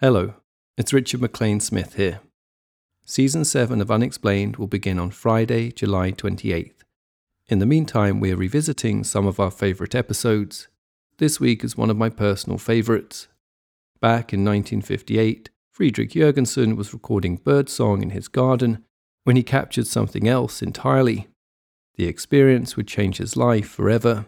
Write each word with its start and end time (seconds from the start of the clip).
Hello, 0.00 0.34
it's 0.76 0.92
Richard 0.92 1.20
McLean 1.20 1.58
Smith 1.58 1.94
here. 1.94 2.20
Season 3.04 3.44
7 3.44 3.80
of 3.80 3.90
Unexplained 3.90 4.56
will 4.56 4.68
begin 4.68 4.96
on 4.96 5.10
Friday, 5.10 5.72
July 5.72 6.12
28th. 6.12 6.84
In 7.48 7.58
the 7.58 7.66
meantime, 7.66 8.20
we 8.20 8.30
are 8.30 8.36
revisiting 8.36 9.02
some 9.02 9.26
of 9.26 9.40
our 9.40 9.50
favourite 9.50 9.96
episodes. 9.96 10.68
This 11.16 11.40
week 11.40 11.64
is 11.64 11.76
one 11.76 11.90
of 11.90 11.96
my 11.96 12.10
personal 12.10 12.58
favourites. 12.58 13.26
Back 14.00 14.32
in 14.32 14.44
1958, 14.44 15.50
Friedrich 15.72 16.12
Jürgenson 16.12 16.76
was 16.76 16.92
recording 16.92 17.34
birdsong 17.34 18.00
in 18.00 18.10
his 18.10 18.28
garden 18.28 18.84
when 19.24 19.34
he 19.34 19.42
captured 19.42 19.88
something 19.88 20.28
else 20.28 20.62
entirely. 20.62 21.26
The 21.96 22.06
experience 22.06 22.76
would 22.76 22.86
change 22.86 23.16
his 23.16 23.36
life 23.36 23.68
forever. 23.68 24.26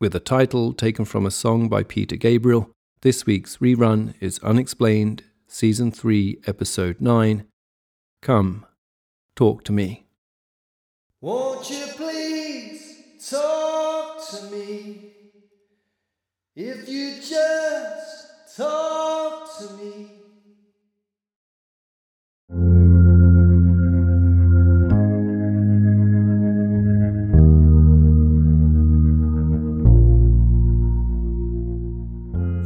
With 0.00 0.12
a 0.16 0.18
title 0.18 0.72
taken 0.72 1.04
from 1.04 1.24
a 1.24 1.30
song 1.30 1.68
by 1.68 1.84
Peter 1.84 2.16
Gabriel, 2.16 2.72
this 3.02 3.26
week's 3.26 3.56
rerun 3.56 4.14
is 4.20 4.38
Unexplained, 4.44 5.24
Season 5.48 5.90
3, 5.90 6.38
Episode 6.46 7.00
9. 7.00 7.44
Come, 8.22 8.64
talk 9.34 9.64
to 9.64 9.72
me. 9.72 10.06
Won't 11.20 11.68
you 11.68 11.84
please 11.96 13.28
talk 13.28 14.24
to 14.30 14.44
me? 14.52 15.10
If 16.54 16.88
you 16.88 17.16
just 17.16 18.56
talk 18.56 19.58
to 19.58 19.74
me. 19.74 20.21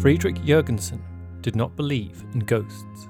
Friedrich 0.07 0.37
Jürgenson 0.37 1.01
did 1.41 1.57
not 1.57 1.75
believe 1.75 2.25
in 2.33 2.39
ghosts, 2.39 3.09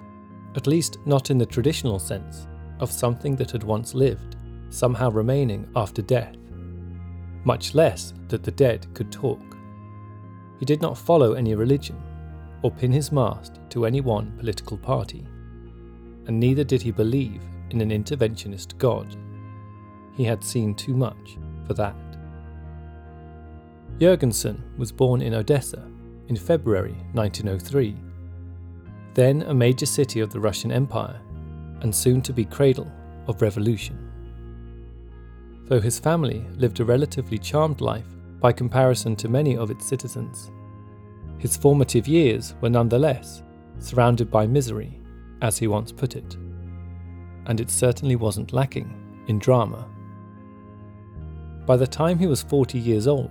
at 0.54 0.66
least 0.66 0.96
not 1.04 1.30
in 1.30 1.36
the 1.36 1.44
traditional 1.44 1.98
sense 1.98 2.46
of 2.80 2.90
something 2.90 3.36
that 3.36 3.50
had 3.50 3.62
once 3.62 3.92
lived, 3.92 4.36
somehow 4.70 5.10
remaining 5.10 5.68
after 5.76 6.00
death, 6.00 6.34
much 7.44 7.74
less 7.74 8.14
that 8.28 8.42
the 8.42 8.50
dead 8.50 8.86
could 8.94 9.12
talk. 9.12 9.58
He 10.58 10.64
did 10.64 10.80
not 10.80 10.96
follow 10.96 11.34
any 11.34 11.54
religion 11.54 12.02
or 12.62 12.70
pin 12.70 12.92
his 12.92 13.12
mast 13.12 13.60
to 13.68 13.84
any 13.84 14.00
one 14.00 14.32
political 14.38 14.78
party, 14.78 15.28
and 16.26 16.40
neither 16.40 16.64
did 16.64 16.80
he 16.80 16.92
believe 16.92 17.42
in 17.72 17.82
an 17.82 17.90
interventionist 17.90 18.78
God. 18.78 19.18
He 20.14 20.24
had 20.24 20.42
seen 20.42 20.74
too 20.74 20.96
much 20.96 21.36
for 21.66 21.74
that. 21.74 22.16
Jürgenson 23.98 24.74
was 24.78 24.92
born 24.92 25.20
in 25.20 25.34
Odessa 25.34 25.86
in 26.28 26.36
February 26.36 26.96
1903, 27.12 27.96
then 29.14 29.42
a 29.42 29.54
major 29.54 29.86
city 29.86 30.20
of 30.20 30.30
the 30.30 30.40
Russian 30.40 30.72
Empire 30.72 31.20
and 31.80 31.94
soon 31.94 32.20
to 32.22 32.32
be 32.32 32.44
cradle 32.44 32.90
of 33.28 33.42
revolution. 33.42 33.98
Though 35.68 35.80
his 35.80 35.98
family 35.98 36.44
lived 36.56 36.80
a 36.80 36.84
relatively 36.84 37.38
charmed 37.38 37.80
life 37.80 38.06
by 38.40 38.52
comparison 38.52 39.16
to 39.16 39.28
many 39.28 39.56
of 39.56 39.70
its 39.70 39.86
citizens, 39.86 40.50
his 41.38 41.56
formative 41.56 42.06
years 42.06 42.54
were 42.60 42.70
nonetheless 42.70 43.42
surrounded 43.78 44.30
by 44.30 44.46
misery, 44.46 45.00
as 45.42 45.58
he 45.58 45.66
once 45.66 45.92
put 45.92 46.16
it. 46.16 46.36
And 47.46 47.60
it 47.60 47.70
certainly 47.70 48.16
wasn't 48.16 48.52
lacking 48.52 48.92
in 49.28 49.38
drama. 49.38 49.88
By 51.66 51.76
the 51.76 51.86
time 51.86 52.18
he 52.18 52.26
was 52.26 52.42
40 52.42 52.78
years 52.78 53.06
old, 53.06 53.30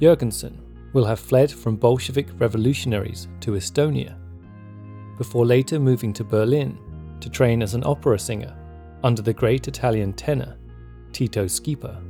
Jürgenson 0.00 0.58
will 0.94 1.04
have 1.04 1.20
fled 1.20 1.50
from 1.52 1.76
Bolshevik 1.76 2.28
revolutionaries 2.38 3.28
to 3.40 3.52
Estonia, 3.52 4.16
before 5.18 5.44
later 5.44 5.78
moving 5.78 6.12
to 6.14 6.24
Berlin 6.24 6.78
to 7.20 7.28
train 7.28 7.62
as 7.62 7.74
an 7.74 7.84
opera 7.84 8.18
singer 8.18 8.56
under 9.02 9.20
the 9.20 9.32
great 9.32 9.68
Italian 9.68 10.12
tenor 10.12 10.56
Tito 11.12 11.44
Schipa. 11.44 12.00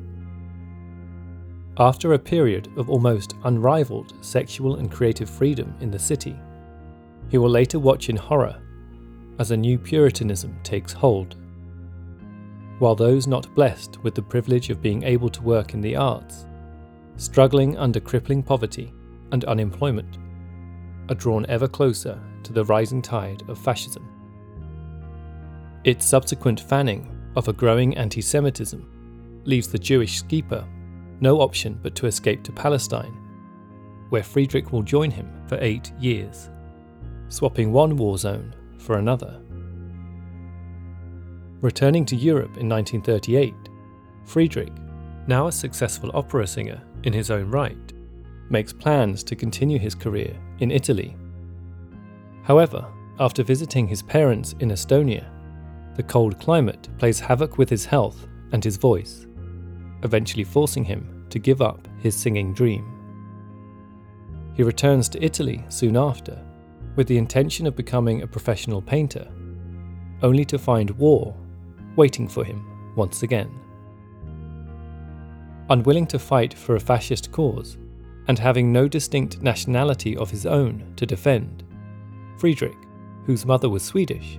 After 1.79 2.13
a 2.13 2.19
period 2.19 2.70
of 2.77 2.89
almost 2.89 3.35
unrivaled 3.45 4.13
sexual 4.20 4.77
and 4.77 4.92
creative 4.92 5.29
freedom 5.29 5.75
in 5.81 5.91
the 5.91 5.98
city, 5.98 6.37
he 7.31 7.39
will 7.39 7.51
later 7.51 7.79
watch 7.79 8.11
in 8.11 8.17
horror 8.17 8.61
as 9.39 9.51
a 9.51 9.57
new 9.57 9.79
Puritanism 9.79 10.57
takes 10.63 10.92
hold. 10.92 11.37
While 12.79 12.95
those 12.95 13.27
not 13.27 13.53
blessed 13.55 13.98
with 14.03 14.14
the 14.14 14.23
privilege 14.23 14.69
of 14.69 14.83
being 14.83 15.03
able 15.05 15.31
to 15.31 15.42
work 15.42 15.75
in 15.75 15.81
the 15.81 15.97
arts 15.97 16.47
struggling 17.17 17.77
under 17.77 18.01
crippling 18.01 18.42
poverty 18.42 18.92
and 19.33 19.45
unemployment, 19.45 20.19
are 21.08 21.14
drawn 21.14 21.45
ever 21.47 21.69
closer 21.69 22.20
to 22.42 22.52
the 22.52 22.64
rising 22.64 23.02
tide 23.02 23.42
of 23.48 23.58
fascism. 23.58 24.08
Its 25.85 26.07
subsequent 26.07 26.61
fanning 26.61 27.11
of 27.36 27.48
a 27.48 27.52
growing 27.52 27.97
anti 27.97 28.20
Semitism 28.20 29.42
leaves 29.45 29.69
the 29.69 29.79
Jewish 29.79 30.23
Schipa 30.23 30.67
no 31.20 31.41
option 31.41 31.79
but 31.83 31.95
to 31.97 32.07
escape 32.07 32.42
to 32.42 32.52
Palestine, 32.52 33.17
where 34.08 34.23
Friedrich 34.23 34.73
will 34.73 34.83
join 34.83 35.11
him 35.11 35.31
for 35.46 35.58
eight 35.61 35.92
years, 35.98 36.51
swapping 37.29 37.73
one 37.73 37.96
war 37.96 38.19
zone 38.19 38.55
for 38.79 38.98
another. 38.98 39.41
Returning 41.61 42.05
to 42.07 42.17
Europe 42.17 42.58
in 42.58 42.69
1938, 42.69 43.55
Friedrich, 44.25 44.73
now 45.27 45.46
a 45.46 45.52
successful 45.52 46.11
opera 46.13 46.46
singer 46.46 46.83
in 47.05 47.13
his 47.13 47.31
own 47.31 47.51
right, 47.51 47.92
makes 48.51 48.73
plans 48.73 49.23
to 49.25 49.37
continue 49.37 49.79
his 49.79 49.95
career 49.95 50.37
in 50.59 50.70
Italy. 50.70 51.17
However, 52.42 52.87
after 53.20 53.42
visiting 53.42 53.87
his 53.87 54.03
parents 54.03 54.55
in 54.59 54.70
Estonia, 54.70 55.27
the 55.97 56.03
cold 56.03 56.39
climate 56.41 56.89
plays 56.98 57.20
havoc 57.20 57.57
with 57.57 57.70
his 57.70 57.85
health 57.85 58.27
and 58.53 58.63
his 58.63 58.77
voice, 58.77 59.27
eventually 60.03 60.45
forcing 60.45 60.85
him 60.85 61.25
to 61.31 61.39
give 61.39 61.63
up 61.63 61.87
his 62.01 62.14
singing 62.14 62.53
dream. 62.53 62.91
He 64.55 64.63
returns 64.63 65.09
to 65.11 65.25
Italy 65.25 65.64
soon 65.69 65.97
after, 65.97 66.45
with 66.97 67.07
the 67.07 67.19
intention 67.19 67.67
of 67.67 67.77
becoming 67.77 68.23
a 68.23 68.27
professional 68.27 68.83
painter, 68.83 69.27
only 70.23 70.45
to 70.45 70.59
find 70.59 70.91
war 70.91 71.35
waiting 71.97 72.29
for 72.29 72.45
him 72.45 72.95
once 72.97 73.23
again. 73.23 73.64
Unwilling 75.70 76.07
to 76.08 76.19
fight 76.19 76.52
for 76.52 76.77
a 76.77 76.80
fascist 76.80 77.33
cause, 77.33 77.79
and 78.29 78.39
having 78.39 78.73
no 78.73 78.86
distinct 78.89 79.42
nationality 79.42 80.17
of 80.17 80.30
his 80.30 80.47
own 80.47 80.92
to 80.97 81.07
defend, 81.07 81.64
Friedrich, 82.39 82.77
whose 83.25 83.47
mother 83.47 83.69
was 83.69 83.83
Swedish, 83.83 84.39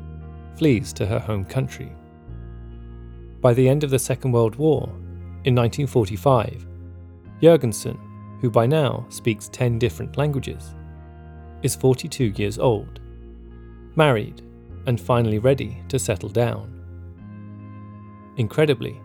flees 0.55 0.93
to 0.93 1.05
her 1.05 1.19
home 1.19 1.45
country. 1.45 1.91
By 3.41 3.53
the 3.53 3.67
end 3.67 3.83
of 3.83 3.89
the 3.89 3.99
Second 3.99 4.31
World 4.31 4.55
War, 4.55 4.83
in 5.43 5.55
1945, 5.55 6.65
Jürgenson, 7.41 7.99
who 8.41 8.49
by 8.49 8.65
now 8.65 9.05
speaks 9.09 9.49
10 9.49 9.79
different 9.79 10.17
languages, 10.17 10.75
is 11.63 11.75
42 11.75 12.33
years 12.35 12.59
old, 12.59 12.99
married, 13.95 14.41
and 14.85 15.01
finally 15.01 15.39
ready 15.39 15.81
to 15.87 15.97
settle 15.97 16.29
down. 16.29 16.71
Incredibly, 18.37 19.01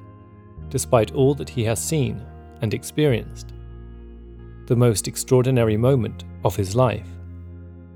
despite 0.71 1.13
all 1.13 1.35
that 1.35 1.51
he 1.51 1.65
has 1.65 1.83
seen 1.83 2.25
and 2.63 2.73
experienced. 2.73 3.53
The 4.67 4.77
most 4.77 5.09
extraordinary 5.09 5.77
moment 5.77 6.25
of 6.45 6.57
his 6.57 6.75
life 6.75 7.09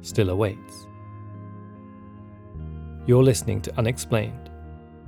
still 0.03 0.31
awaits. 0.31 0.87
You're 3.07 3.23
listening 3.23 3.61
to 3.63 3.79
Unexplained, 3.79 4.51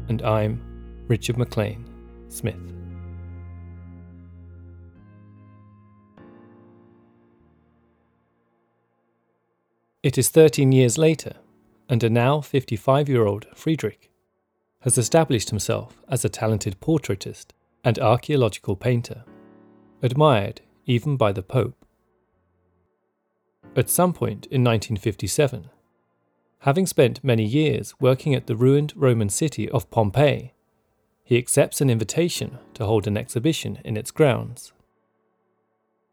and 0.09 0.23
I'm 0.23 1.05
Richard 1.09 1.37
McLean 1.37 1.85
Smith. 2.29 2.57
It 10.03 10.17
is 10.17 10.29
13 10.29 10.71
years 10.71 10.99
later, 10.99 11.35
and 11.89 12.05
a 12.05 12.09
now 12.09 12.41
55 12.41 13.09
year 13.09 13.27
old 13.27 13.47
Friedrich 13.57 14.11
has 14.83 14.97
established 14.97 15.51
himself 15.51 16.01
as 16.09 16.25
a 16.25 16.29
talented 16.29 16.81
portraitist 16.81 17.47
and 17.87 18.01
archaeological 18.01 18.75
painter, 18.75 19.23
admired 20.03 20.61
even 20.87 21.17
by 21.17 21.31
the 21.31 21.43
Pope. 21.43 21.87
At 23.77 23.89
some 23.89 24.13
point 24.13 24.47
in 24.47 24.65
1957, 24.65 25.71
having 26.61 26.85
spent 26.85 27.23
many 27.23 27.45
years 27.45 27.95
working 28.01 28.35
at 28.35 28.49
the 28.49 28.57
ruined 28.57 28.93
Roman 28.97 29.29
city 29.29 29.71
of 29.71 29.89
Pompeii, 29.89 30.53
he 31.23 31.39
accepts 31.39 31.81
an 31.81 31.89
invitation 31.89 32.59
to 32.75 32.85
hold 32.85 33.07
an 33.07 33.17
exhibition 33.17 33.79
in 33.85 33.97
its 33.97 34.11
grounds. 34.11 34.73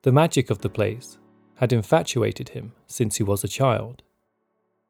The 0.03 0.11
magic 0.11 0.51
of 0.51 0.59
the 0.59 0.69
place 0.69 1.17
had 1.55 1.73
infatuated 1.73 2.49
him 2.49 2.73
since 2.85 3.17
he 3.17 3.23
was 3.23 3.43
a 3.43 3.47
child. 3.47 4.03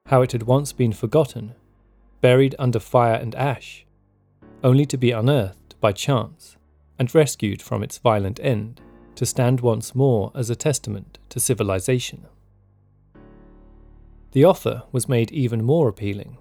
How 0.07 0.21
it 0.21 0.33
had 0.33 0.43
once 0.43 0.73
been 0.73 0.91
forgotten 0.91 1.55
buried 2.19 2.55
under 2.59 2.79
fire 2.79 3.15
and 3.15 3.33
ash, 3.35 3.85
only 4.65 4.85
to 4.87 4.97
be 4.97 5.11
unearthed 5.11 5.79
by 5.79 5.93
chance 5.93 6.57
and 6.97 7.13
rescued 7.13 7.61
from 7.61 7.83
its 7.83 7.97
violent 7.97 8.39
end 8.41 8.81
to 9.15 9.25
stand 9.25 9.61
once 9.61 9.93
more 9.95 10.31
as 10.35 10.49
a 10.49 10.55
testament 10.55 11.17
to 11.29 11.39
civilization. 11.39 12.25
The 14.31 14.43
offer 14.43 14.83
was 14.91 15.09
made 15.09 15.31
even 15.31 15.63
more 15.63 15.87
appealing 15.87 16.37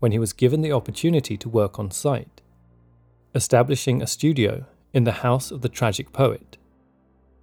when 0.00 0.12
he 0.12 0.18
was 0.18 0.32
given 0.32 0.62
the 0.62 0.72
opportunity 0.72 1.36
to 1.36 1.48
work 1.48 1.78
on 1.78 1.90
site, 1.90 2.42
establishing 3.34 4.02
a 4.02 4.06
studio 4.06 4.66
in 4.92 5.04
the 5.04 5.12
House 5.12 5.50
of 5.50 5.62
the 5.62 5.68
Tragic 5.68 6.12
Poet, 6.12 6.58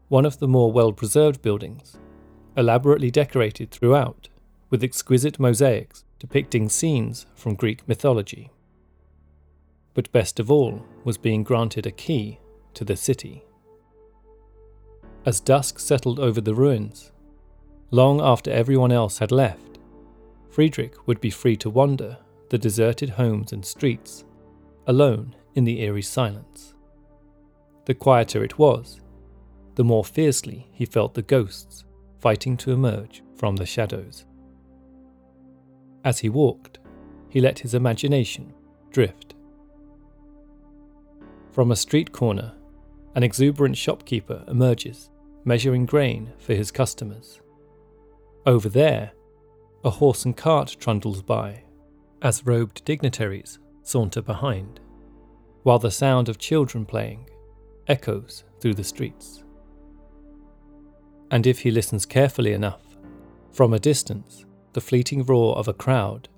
one 0.09 0.25
of 0.25 0.39
the 0.39 0.48
more 0.48 0.71
well 0.71 0.92
preserved 0.92 1.42
buildings, 1.42 1.98
elaborately 2.57 3.09
decorated 3.09 3.71
throughout 3.71 4.30
with 4.69 4.83
exquisite 4.83 5.39
mosaics 5.39 6.04
depicting 6.19 6.69
scenes 6.69 7.25
from 7.36 7.56
Greek 7.56 7.88
mythology. 7.88 8.50
But 9.94 10.12
best 10.12 10.39
of 10.39 10.51
all 10.51 10.86
was 11.04 11.18
being 11.18 11.44
granted 11.44 11.86
a 11.86 11.92
key 11.92 12.39
to 12.73 12.85
the 12.85 12.95
city. 12.95 13.43
As 15.25 15.39
dusk 15.39 15.79
settled 15.79 16.19
over 16.19 16.41
the 16.41 16.55
ruins, 16.55 17.11
long 17.91 18.19
after 18.21 18.51
everyone 18.51 18.91
else 18.91 19.19
had 19.19 19.31
left, 19.31 19.79
Friedrich 20.49 21.07
would 21.07 21.21
be 21.21 21.29
free 21.29 21.55
to 21.57 21.69
wander 21.69 22.17
the 22.49 22.57
deserted 22.57 23.11
homes 23.11 23.51
and 23.51 23.65
streets, 23.65 24.25
alone 24.85 25.35
in 25.55 25.63
the 25.63 25.81
eerie 25.81 26.01
silence. 26.01 26.73
The 27.85 27.93
quieter 27.93 28.43
it 28.43 28.59
was, 28.59 29.01
the 29.75 29.83
more 29.83 30.03
fiercely 30.03 30.67
he 30.71 30.85
felt 30.85 31.13
the 31.13 31.21
ghosts 31.21 31.85
fighting 32.19 32.55
to 32.57 32.71
emerge 32.71 33.23
from 33.35 33.55
the 33.55 33.65
shadows. 33.65 34.25
As 36.05 36.19
he 36.19 36.29
walked, 36.29 36.79
he 37.29 37.41
let 37.41 37.59
his 37.59 37.73
imagination 37.73 38.53
drift. 38.91 39.33
From 41.51 41.71
a 41.71 41.75
street 41.75 42.11
corner, 42.11 42.53
an 43.15 43.24
exuberant 43.24 43.77
shopkeeper 43.77 44.44
emerges, 44.48 45.10
measuring 45.45 45.86
grain 45.86 46.31
for 46.38 46.54
his 46.54 46.71
customers. 46.71 47.42
Over 48.45 48.69
there, 48.69 49.12
a 49.83 49.89
horse 49.89 50.25
and 50.25 50.36
cart 50.36 50.75
trundles 50.80 51.21
by, 51.21 51.63
as 52.21 52.45
robed 52.45 52.83
dignitaries 52.86 53.60
saunter 53.83 54.21
behind, 54.21 54.80
while 55.63 55.80
the 55.80 55.92
sound 55.92 56.30
of 56.30 56.38
children 56.38 56.86
playing 56.86 57.30
echoes 57.88 58.44
through 58.60 58.74
the 58.74 58.83
streets. 58.83 59.44
And 61.31 61.45
if 61.45 61.59
he 61.59 61.71
listens 61.71 62.06
carefully 62.06 62.54
enough, 62.54 62.81
from 63.51 63.74
a 63.74 63.80
distance, 63.80 64.45
the 64.74 64.81
fleeting 64.81 65.24
roar 65.24 65.56
of 65.57 65.68
a 65.68 65.74
crowd, 65.74 66.30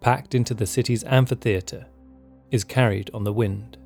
packed 0.00 0.34
into 0.34 0.54
the 0.54 0.66
city's 0.66 1.04
amphitheatre, 1.04 1.86
is 2.50 2.64
carried 2.64 3.10
on 3.14 3.24
the 3.24 3.32
wind. 3.32 3.78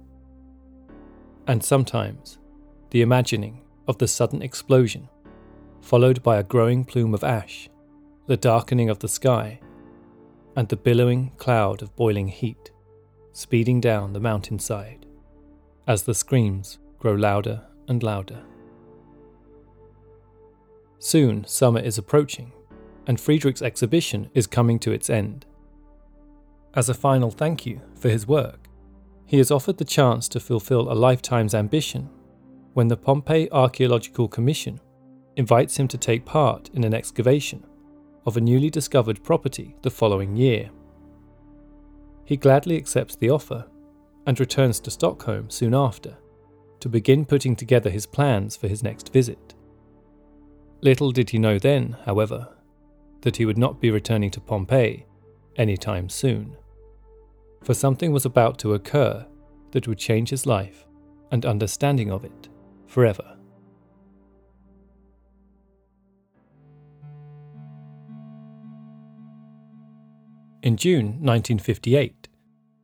And 1.46 1.62
sometimes, 1.62 2.38
the 2.90 3.02
imagining 3.02 3.62
of 3.86 3.98
the 3.98 4.08
sudden 4.08 4.42
explosion, 4.42 5.08
followed 5.80 6.22
by 6.22 6.38
a 6.38 6.42
growing 6.42 6.84
plume 6.84 7.14
of 7.14 7.22
ash, 7.22 7.68
the 8.26 8.36
darkening 8.36 8.90
of 8.90 8.98
the 8.98 9.08
sky, 9.08 9.60
and 10.56 10.68
the 10.68 10.76
billowing 10.76 11.30
cloud 11.36 11.82
of 11.82 11.94
boiling 11.94 12.28
heat, 12.28 12.72
speeding 13.32 13.80
down 13.80 14.12
the 14.12 14.20
mountainside, 14.20 15.06
as 15.86 16.02
the 16.02 16.14
screams 16.14 16.78
grow 16.98 17.14
louder 17.14 17.62
and 17.86 18.02
louder. 18.02 18.42
Soon 20.98 21.44
summer 21.44 21.78
is 21.78 21.98
approaching, 21.98 22.52
and 23.06 23.20
Friedrich's 23.20 23.62
exhibition 23.62 24.30
is 24.34 24.48
coming 24.48 24.80
to 24.80 24.90
its 24.90 25.08
end. 25.08 25.46
As 26.74 26.88
a 26.88 26.94
final 26.94 27.30
thank 27.30 27.64
you 27.64 27.80
for 27.94 28.08
his 28.08 28.26
work, 28.26 28.65
he 29.26 29.38
is 29.38 29.50
offered 29.50 29.76
the 29.76 29.84
chance 29.84 30.28
to 30.28 30.40
fulfill 30.40 30.90
a 30.90 30.94
lifetime's 30.94 31.54
ambition 31.54 32.08
when 32.74 32.88
the 32.88 32.96
Pompeii 32.96 33.48
Archaeological 33.50 34.28
Commission 34.28 34.80
invites 35.36 35.76
him 35.76 35.88
to 35.88 35.98
take 35.98 36.24
part 36.24 36.70
in 36.74 36.84
an 36.84 36.94
excavation 36.94 37.64
of 38.24 38.36
a 38.36 38.40
newly 38.40 38.70
discovered 38.70 39.22
property 39.22 39.76
the 39.82 39.90
following 39.90 40.36
year. 40.36 40.70
He 42.24 42.36
gladly 42.36 42.76
accepts 42.76 43.16
the 43.16 43.30
offer 43.30 43.66
and 44.26 44.38
returns 44.38 44.80
to 44.80 44.90
Stockholm 44.90 45.50
soon 45.50 45.74
after 45.74 46.16
to 46.80 46.88
begin 46.88 47.24
putting 47.24 47.56
together 47.56 47.90
his 47.90 48.06
plans 48.06 48.56
for 48.56 48.68
his 48.68 48.82
next 48.82 49.12
visit. 49.12 49.54
Little 50.82 51.10
did 51.10 51.30
he 51.30 51.38
know 51.38 51.58
then, 51.58 51.96
however, 52.04 52.48
that 53.22 53.36
he 53.36 53.46
would 53.46 53.58
not 53.58 53.80
be 53.80 53.90
returning 53.90 54.30
to 54.32 54.40
Pompeii 54.40 55.06
any 55.56 55.76
time 55.76 56.08
soon. 56.08 56.56
For 57.66 57.74
something 57.74 58.12
was 58.12 58.24
about 58.24 58.60
to 58.60 58.74
occur 58.74 59.26
that 59.72 59.88
would 59.88 59.98
change 59.98 60.30
his 60.30 60.46
life 60.46 60.86
and 61.32 61.44
understanding 61.44 62.12
of 62.12 62.24
it 62.24 62.48
forever. 62.86 63.36
In 70.62 70.76
June 70.76 71.06
1958, 71.06 72.28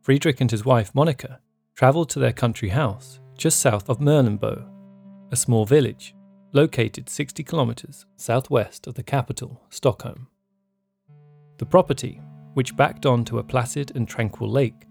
Friedrich 0.01 0.41
and 0.41 0.51
his 0.51 0.65
wife 0.65 0.93
Monica 0.97 1.39
travelled 1.77 2.11
to 2.11 2.19
their 2.19 2.33
country 2.33 2.71
house 2.71 3.21
just 3.39 3.61
south 3.61 3.89
of 3.89 4.01
Mölnbo, 4.01 4.69
a 5.31 5.37
small 5.37 5.65
village 5.65 6.13
located 6.51 7.09
60 7.09 7.45
kilometres 7.45 8.05
southwest 8.17 8.89
of 8.89 8.95
the 8.95 9.05
capital, 9.05 9.63
Stockholm. 9.71 10.27
The 11.59 11.67
property, 11.67 12.21
which 12.55 12.77
backed 12.77 13.07
on 13.07 13.25
to 13.25 13.39
a 13.39 13.43
placid 13.43 13.95
and 13.95 14.09
tranquil 14.09 14.51
lake, 14.51 14.87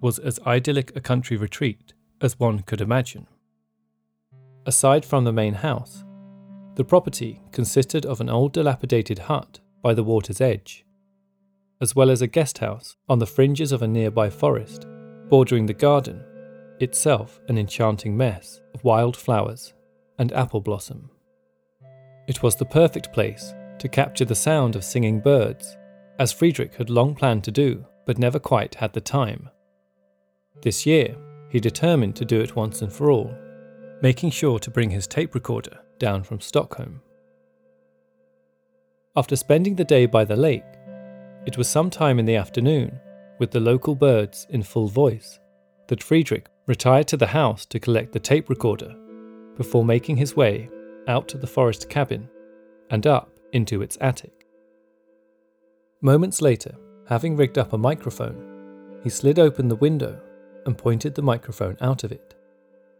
was 0.00 0.18
as 0.18 0.40
idyllic 0.46 0.94
a 0.96 1.00
country 1.00 1.36
retreat 1.36 1.94
as 2.20 2.38
one 2.38 2.60
could 2.60 2.80
imagine. 2.80 3.26
Aside 4.66 5.04
from 5.04 5.24
the 5.24 5.32
main 5.32 5.54
house, 5.54 6.04
the 6.74 6.84
property 6.84 7.40
consisted 7.52 8.04
of 8.04 8.20
an 8.20 8.28
old 8.28 8.52
dilapidated 8.52 9.20
hut 9.20 9.60
by 9.82 9.94
the 9.94 10.04
water's 10.04 10.40
edge, 10.40 10.84
as 11.80 11.94
well 11.94 12.10
as 12.10 12.22
a 12.22 12.26
guest 12.26 12.58
house 12.58 12.96
on 13.08 13.18
the 13.18 13.26
fringes 13.26 13.72
of 13.72 13.82
a 13.82 13.88
nearby 13.88 14.28
forest, 14.28 14.86
bordering 15.28 15.66
the 15.66 15.74
garden, 15.74 16.24
itself 16.80 17.40
an 17.48 17.56
enchanting 17.56 18.16
mess 18.16 18.60
of 18.74 18.84
wild 18.84 19.16
flowers 19.16 19.72
and 20.18 20.32
apple 20.32 20.60
blossom. 20.60 21.10
It 22.26 22.42
was 22.42 22.56
the 22.56 22.64
perfect 22.64 23.12
place 23.12 23.54
to 23.78 23.88
capture 23.88 24.24
the 24.24 24.34
sound 24.34 24.74
of 24.74 24.84
singing 24.84 25.20
birds, 25.20 25.76
as 26.18 26.32
Friedrich 26.32 26.74
had 26.74 26.90
long 26.90 27.14
planned 27.14 27.44
to 27.44 27.50
do, 27.50 27.84
but 28.06 28.18
never 28.18 28.38
quite 28.38 28.76
had 28.76 28.92
the 28.92 29.00
time. 29.00 29.50
This 30.62 30.86
year, 30.86 31.16
he 31.48 31.60
determined 31.60 32.16
to 32.16 32.24
do 32.24 32.40
it 32.40 32.56
once 32.56 32.82
and 32.82 32.92
for 32.92 33.10
all, 33.10 33.34
making 34.02 34.30
sure 34.30 34.58
to 34.58 34.70
bring 34.70 34.90
his 34.90 35.06
tape 35.06 35.34
recorder 35.34 35.78
down 35.98 36.22
from 36.22 36.40
Stockholm. 36.40 37.00
After 39.16 39.36
spending 39.36 39.76
the 39.76 39.84
day 39.84 40.06
by 40.06 40.24
the 40.24 40.36
lake, 40.36 40.64
it 41.46 41.56
was 41.56 41.68
sometime 41.68 42.18
in 42.18 42.26
the 42.26 42.36
afternoon, 42.36 42.98
with 43.38 43.50
the 43.50 43.60
local 43.60 43.94
birds 43.94 44.46
in 44.50 44.62
full 44.62 44.88
voice, 44.88 45.38
that 45.88 46.02
Friedrich 46.02 46.46
retired 46.66 47.08
to 47.08 47.16
the 47.16 47.28
house 47.28 47.64
to 47.66 47.78
collect 47.78 48.12
the 48.12 48.20
tape 48.20 48.48
recorder 48.48 48.94
before 49.56 49.84
making 49.84 50.16
his 50.16 50.36
way 50.36 50.68
out 51.08 51.28
to 51.28 51.38
the 51.38 51.46
forest 51.46 51.88
cabin 51.88 52.28
and 52.90 53.06
up 53.06 53.30
into 53.52 53.82
its 53.82 53.96
attic. 54.00 54.45
Moments 56.06 56.40
later, 56.40 56.72
having 57.08 57.34
rigged 57.34 57.58
up 57.58 57.72
a 57.72 57.78
microphone, 57.78 59.00
he 59.02 59.10
slid 59.10 59.40
open 59.40 59.66
the 59.66 59.74
window 59.74 60.20
and 60.64 60.78
pointed 60.78 61.16
the 61.16 61.20
microphone 61.22 61.76
out 61.80 62.04
of 62.04 62.12
it, 62.12 62.32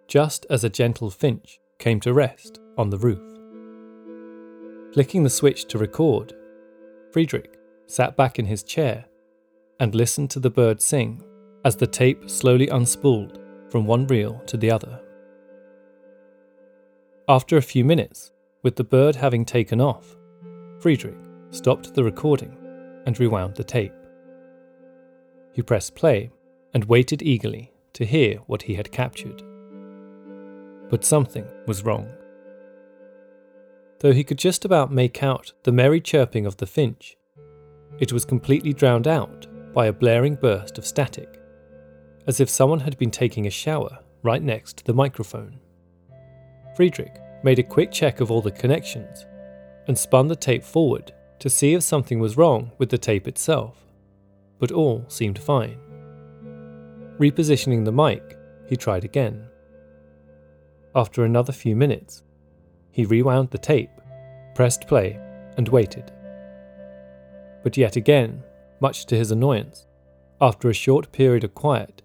just 0.08 0.44
as 0.50 0.64
a 0.64 0.68
gentle 0.68 1.08
finch 1.08 1.60
came 1.78 2.00
to 2.00 2.12
rest 2.12 2.58
on 2.76 2.90
the 2.90 2.98
roof. 2.98 3.22
Flicking 4.92 5.22
the 5.22 5.30
switch 5.30 5.66
to 5.66 5.78
record, 5.78 6.32
Friedrich 7.12 7.56
sat 7.86 8.16
back 8.16 8.40
in 8.40 8.46
his 8.46 8.64
chair 8.64 9.04
and 9.78 9.94
listened 9.94 10.30
to 10.30 10.40
the 10.40 10.50
bird 10.50 10.82
sing 10.82 11.22
as 11.64 11.76
the 11.76 11.86
tape 11.86 12.28
slowly 12.28 12.66
unspooled 12.66 13.38
from 13.70 13.86
one 13.86 14.08
reel 14.08 14.42
to 14.46 14.56
the 14.56 14.72
other. 14.72 15.00
After 17.28 17.56
a 17.56 17.62
few 17.62 17.84
minutes, 17.84 18.32
with 18.64 18.74
the 18.74 18.82
bird 18.82 19.14
having 19.14 19.44
taken 19.44 19.80
off, 19.80 20.16
Friedrich 20.80 21.14
stopped 21.52 21.94
the 21.94 22.02
recording 22.02 22.65
and 23.06 23.18
rewound 23.18 23.54
the 23.54 23.64
tape. 23.64 23.94
He 25.52 25.62
pressed 25.62 25.94
play 25.94 26.30
and 26.74 26.84
waited 26.84 27.22
eagerly 27.22 27.72
to 27.94 28.04
hear 28.04 28.36
what 28.46 28.62
he 28.62 28.74
had 28.74 28.92
captured. 28.92 29.42
But 30.90 31.04
something 31.04 31.46
was 31.66 31.84
wrong. 31.84 32.08
Though 34.00 34.12
he 34.12 34.24
could 34.24 34.38
just 34.38 34.66
about 34.66 34.92
make 34.92 35.22
out 35.22 35.52
the 35.62 35.72
merry 35.72 36.00
chirping 36.00 36.44
of 36.44 36.58
the 36.58 36.66
finch, 36.66 37.16
it 37.98 38.12
was 38.12 38.26
completely 38.26 38.74
drowned 38.74 39.08
out 39.08 39.46
by 39.72 39.86
a 39.86 39.92
blaring 39.92 40.34
burst 40.34 40.76
of 40.76 40.84
static, 40.84 41.40
as 42.26 42.40
if 42.40 42.50
someone 42.50 42.80
had 42.80 42.98
been 42.98 43.10
taking 43.10 43.46
a 43.46 43.50
shower 43.50 44.00
right 44.22 44.42
next 44.42 44.76
to 44.78 44.84
the 44.84 44.92
microphone. 44.92 45.58
Friedrich 46.76 47.14
made 47.42 47.58
a 47.58 47.62
quick 47.62 47.90
check 47.90 48.20
of 48.20 48.30
all 48.30 48.42
the 48.42 48.50
connections 48.50 49.24
and 49.88 49.96
spun 49.96 50.26
the 50.26 50.36
tape 50.36 50.64
forward 50.64 51.12
to 51.38 51.50
see 51.50 51.74
if 51.74 51.82
something 51.82 52.18
was 52.18 52.36
wrong 52.36 52.72
with 52.78 52.90
the 52.90 52.98
tape 52.98 53.28
itself, 53.28 53.84
but 54.58 54.72
all 54.72 55.04
seemed 55.08 55.38
fine. 55.38 55.78
Repositioning 57.18 57.84
the 57.84 57.92
mic, 57.92 58.38
he 58.68 58.76
tried 58.76 59.04
again. 59.04 59.48
After 60.94 61.24
another 61.24 61.52
few 61.52 61.76
minutes, 61.76 62.22
he 62.90 63.04
rewound 63.04 63.50
the 63.50 63.58
tape, 63.58 63.90
pressed 64.54 64.86
play, 64.88 65.20
and 65.56 65.68
waited. 65.68 66.10
But 67.62 67.76
yet 67.76 67.96
again, 67.96 68.42
much 68.80 69.06
to 69.06 69.16
his 69.16 69.30
annoyance, 69.30 69.86
after 70.40 70.68
a 70.68 70.74
short 70.74 71.12
period 71.12 71.44
of 71.44 71.54
quiet, 71.54 72.02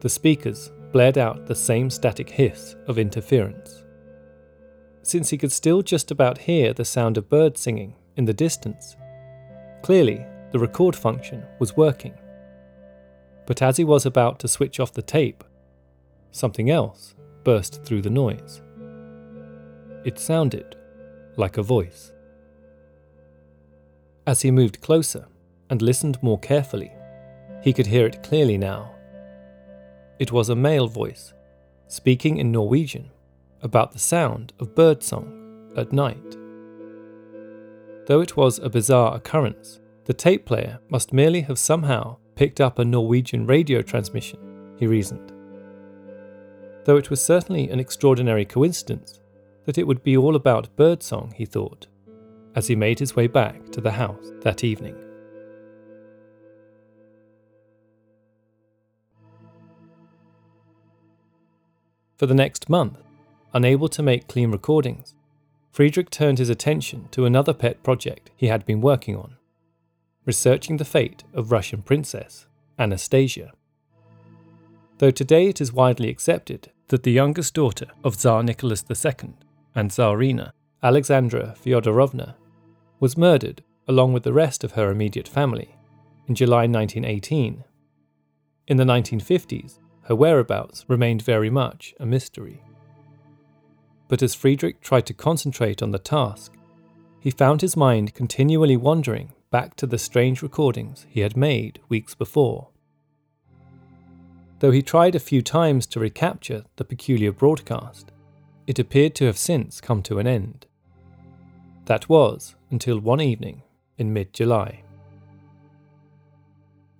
the 0.00 0.08
speakers 0.08 0.70
blared 0.92 1.18
out 1.18 1.46
the 1.46 1.54
same 1.54 1.90
static 1.90 2.28
hiss 2.30 2.76
of 2.86 2.98
interference. 2.98 3.84
Since 5.02 5.30
he 5.30 5.38
could 5.38 5.52
still 5.52 5.82
just 5.82 6.10
about 6.10 6.38
hear 6.38 6.72
the 6.72 6.84
sound 6.84 7.16
of 7.16 7.28
birds 7.28 7.60
singing 7.60 7.94
in 8.20 8.26
the 8.26 8.34
distance, 8.34 8.98
clearly 9.80 10.22
the 10.52 10.58
record 10.58 10.94
function 10.94 11.42
was 11.58 11.74
working. 11.74 12.12
But 13.46 13.62
as 13.62 13.78
he 13.78 13.84
was 13.84 14.04
about 14.04 14.38
to 14.40 14.46
switch 14.46 14.78
off 14.78 14.92
the 14.92 15.00
tape, 15.00 15.42
something 16.30 16.68
else 16.68 17.14
burst 17.44 17.82
through 17.82 18.02
the 18.02 18.10
noise. 18.10 18.60
It 20.04 20.18
sounded 20.18 20.76
like 21.36 21.56
a 21.56 21.62
voice. 21.62 22.12
As 24.26 24.42
he 24.42 24.50
moved 24.50 24.82
closer 24.82 25.26
and 25.70 25.80
listened 25.80 26.22
more 26.22 26.38
carefully, 26.38 26.92
he 27.64 27.72
could 27.72 27.86
hear 27.86 28.04
it 28.04 28.22
clearly 28.22 28.58
now. 28.58 28.94
It 30.18 30.30
was 30.30 30.50
a 30.50 30.54
male 30.68 30.88
voice, 30.88 31.32
speaking 31.88 32.36
in 32.36 32.52
Norwegian 32.52 33.10
about 33.62 33.92
the 33.92 33.98
sound 33.98 34.52
of 34.60 34.74
birdsong 34.74 35.72
at 35.74 35.90
night. 35.94 36.36
Though 38.10 38.22
it 38.22 38.36
was 38.36 38.58
a 38.58 38.68
bizarre 38.68 39.14
occurrence, 39.14 39.78
the 40.06 40.12
tape 40.12 40.44
player 40.44 40.80
must 40.88 41.12
merely 41.12 41.42
have 41.42 41.60
somehow 41.60 42.16
picked 42.34 42.60
up 42.60 42.80
a 42.80 42.84
Norwegian 42.84 43.46
radio 43.46 43.82
transmission, 43.82 44.74
he 44.80 44.88
reasoned. 44.88 45.30
Though 46.84 46.96
it 46.96 47.08
was 47.08 47.24
certainly 47.24 47.70
an 47.70 47.78
extraordinary 47.78 48.44
coincidence 48.44 49.20
that 49.64 49.78
it 49.78 49.86
would 49.86 50.02
be 50.02 50.16
all 50.16 50.34
about 50.34 50.74
birdsong, 50.74 51.34
he 51.36 51.46
thought, 51.46 51.86
as 52.56 52.66
he 52.66 52.74
made 52.74 52.98
his 52.98 53.14
way 53.14 53.28
back 53.28 53.70
to 53.70 53.80
the 53.80 53.92
house 53.92 54.32
that 54.40 54.64
evening. 54.64 54.96
For 62.16 62.26
the 62.26 62.34
next 62.34 62.68
month, 62.68 62.98
unable 63.54 63.88
to 63.88 64.02
make 64.02 64.26
clean 64.26 64.50
recordings, 64.50 65.14
Friedrich 65.70 66.10
turned 66.10 66.38
his 66.38 66.50
attention 66.50 67.08
to 67.12 67.24
another 67.24 67.54
pet 67.54 67.82
project 67.82 68.30
he 68.36 68.48
had 68.48 68.66
been 68.66 68.80
working 68.80 69.16
on 69.16 69.36
researching 70.26 70.76
the 70.76 70.84
fate 70.84 71.24
of 71.32 71.50
Russian 71.50 71.82
princess 71.82 72.46
Anastasia. 72.78 73.52
Though 74.98 75.10
today 75.10 75.48
it 75.48 75.60
is 75.60 75.72
widely 75.72 76.08
accepted 76.08 76.70
that 76.88 77.02
the 77.02 77.12
youngest 77.12 77.54
daughter 77.54 77.86
of 78.04 78.16
Tsar 78.16 78.42
Nicholas 78.42 78.84
II 78.88 79.30
and 79.74 79.90
Tsarina, 79.90 80.52
Alexandra 80.82 81.54
Fyodorovna, 81.60 82.34
was 83.00 83.16
murdered 83.16 83.62
along 83.88 84.12
with 84.12 84.22
the 84.22 84.32
rest 84.32 84.62
of 84.62 84.72
her 84.72 84.90
immediate 84.90 85.28
family 85.28 85.76
in 86.28 86.34
July 86.34 86.66
1918. 86.66 87.64
In 88.66 88.76
the 88.76 88.84
1950s, 88.84 89.78
her 90.02 90.14
whereabouts 90.14 90.84
remained 90.86 91.22
very 91.22 91.50
much 91.50 91.94
a 91.98 92.06
mystery. 92.06 92.62
But 94.10 94.24
as 94.24 94.34
Friedrich 94.34 94.80
tried 94.80 95.06
to 95.06 95.14
concentrate 95.14 95.82
on 95.82 95.92
the 95.92 95.98
task, 96.00 96.52
he 97.20 97.30
found 97.30 97.60
his 97.60 97.76
mind 97.76 98.12
continually 98.12 98.76
wandering 98.76 99.32
back 99.52 99.76
to 99.76 99.86
the 99.86 99.98
strange 99.98 100.42
recordings 100.42 101.06
he 101.08 101.20
had 101.20 101.36
made 101.36 101.78
weeks 101.88 102.16
before. 102.16 102.70
Though 104.58 104.72
he 104.72 104.82
tried 104.82 105.14
a 105.14 105.20
few 105.20 105.42
times 105.42 105.86
to 105.86 106.00
recapture 106.00 106.64
the 106.74 106.84
peculiar 106.84 107.30
broadcast, 107.30 108.10
it 108.66 108.80
appeared 108.80 109.14
to 109.14 109.26
have 109.26 109.38
since 109.38 109.80
come 109.80 110.02
to 110.02 110.18
an 110.18 110.26
end. 110.26 110.66
That 111.84 112.08
was 112.08 112.56
until 112.68 112.98
one 112.98 113.20
evening 113.20 113.62
in 113.96 114.12
mid 114.12 114.34
July. 114.34 114.82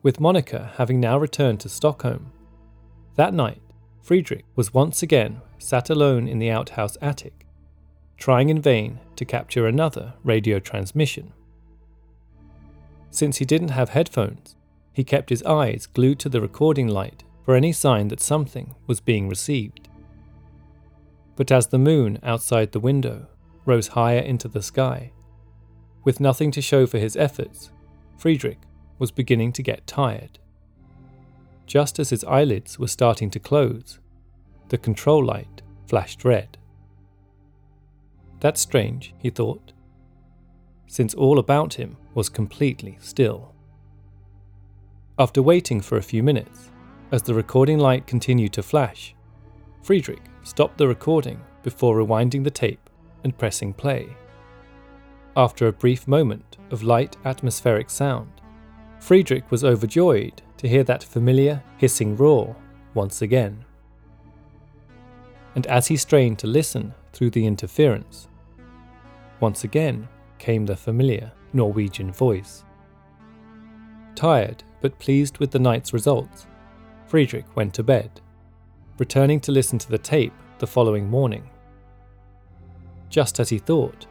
With 0.05 0.21
Monica 0.21 0.71
having 0.77 1.01
now 1.01 1.19
returned 1.19 1.59
to 1.61 1.69
Stockholm, 1.69 2.31
that 3.17 3.35
night, 3.35 3.61
Friedrich 4.03 4.45
was 4.57 4.75
once 4.75 5.03
again 5.03 5.41
sat 5.59 5.91
alone 5.91 6.27
in 6.27 6.39
the 6.39 6.51
outhouse 6.51 6.97
attic, 7.01 7.47
trying 8.17 8.49
in 8.49 8.61
vain 8.61 8.99
to 9.17 9.25
capture 9.25 9.67
another 9.67 10.15
radio 10.25 10.59
transmission. 10.59 11.33
Since 13.11 13.39
he 13.39 13.45
didn't 13.45 13.71
have 13.71 13.91
headphones, 13.91 14.57
he 14.93 15.05
kept 15.05 15.31
his 15.31 15.43
eyes 15.45 15.87
glued 15.87 16.19
to 16.21 16.29
the 16.29 16.41
recording 16.41 16.89
light 16.89 17.25
for 17.45 17.55
any 17.55 17.73
sign 17.73 18.09
that 18.09 18.21
something 18.21 18.75
was 18.87 19.01
being 19.01 19.29
received. 19.29 19.89
But 21.37 21.51
as 21.51 21.69
the 21.69 21.79
moon 21.79 22.19
outside 22.23 22.73
the 22.73 22.81
window 22.81 23.27
rose 23.65 23.89
higher 23.89 24.21
into 24.21 24.49
the 24.49 24.63
sky, 24.63 25.13
with 26.05 26.21
nothing 26.21 26.51
to 26.53 26.63
show 26.63 26.87
for 26.87 26.99
his 26.99 27.17
efforts, 27.17 27.71
Friedrich 28.17 28.59
was 28.99 29.11
beginning 29.11 29.53
to 29.53 29.63
get 29.63 29.87
tired 29.87 30.39
just 31.71 32.01
as 32.01 32.11
his 32.11 32.25
eyelids 32.25 32.81
were 32.81 32.89
starting 32.89 33.31
to 33.31 33.39
close. 33.39 34.01
The 34.71 34.77
control 34.77 35.25
light 35.25 35.63
flashed 35.87 36.25
red. 36.25 36.59
That's 38.41 38.61
strange, 38.61 39.15
he 39.19 39.31
thought, 39.31 39.73
since 40.89 41.15
all 41.15 41.39
about 41.39 41.75
him 41.75 41.97
was 42.13 42.29
completely 42.29 42.99
still. 43.01 43.55
After 45.17 45.41
waiting 45.43 45.81
for 45.81 45.97
a 45.97 46.03
few 46.03 46.25
minutes, 46.25 46.73
as 47.13 47.23
the 47.23 47.35
recording 47.35 47.79
light 47.79 48.05
continued 48.05 48.53
to 48.55 48.65
flash, 48.65 49.15
Friedrich 49.85 50.25
stopped 50.43 50.77
the 50.77 50.89
recording 50.89 51.41
before 51.63 51.95
rewinding 51.95 52.43
the 52.43 52.51
tape 52.51 52.91
and 53.23 53.39
pressing 53.39 53.73
play. 53.73 54.09
After 55.37 55.69
a 55.69 55.73
brief 55.73 56.09
moment 56.09 56.57
of 56.73 56.83
light 56.83 57.17
atmospheric 57.25 57.91
sound, 57.91 58.33
Friedrich 58.99 59.49
was 59.53 59.63
overjoyed 59.63 60.43
to 60.61 60.69
hear 60.69 60.85
that 60.85 61.03
familiar 61.03 61.63
hissing 61.79 62.15
roar 62.19 62.55
once 62.93 63.23
again. 63.23 63.65
And 65.55 65.67
as 65.69 65.87
he 65.87 65.97
strained 65.97 66.39
to 66.41 66.47
listen 66.47 66.93
through 67.15 67.31
the 67.31 67.47
interference, 67.47 68.29
once 69.41 69.65
again 69.65 70.07
came 70.37 70.67
the 70.67 70.77
familiar 70.77 71.33
Norwegian 71.55 72.13
voice. 72.13 72.63
Tired 74.15 74.63
but 74.83 74.99
pleased 74.99 75.39
with 75.39 75.51
the 75.51 75.59
night's 75.59 75.95
results, 75.95 76.47
Friedrich 77.07 77.57
went 77.57 77.73
to 77.73 77.83
bed, 77.83 78.21
returning 78.99 79.41
to 79.41 79.53
listen 79.53 79.79
to 79.79 79.91
the 79.91 79.97
tape 79.97 80.35
the 80.59 80.67
following 80.67 81.09
morning. 81.09 81.49
Just 83.09 83.41
as 83.41 83.49
he 83.49 83.57
thought, 83.57 84.05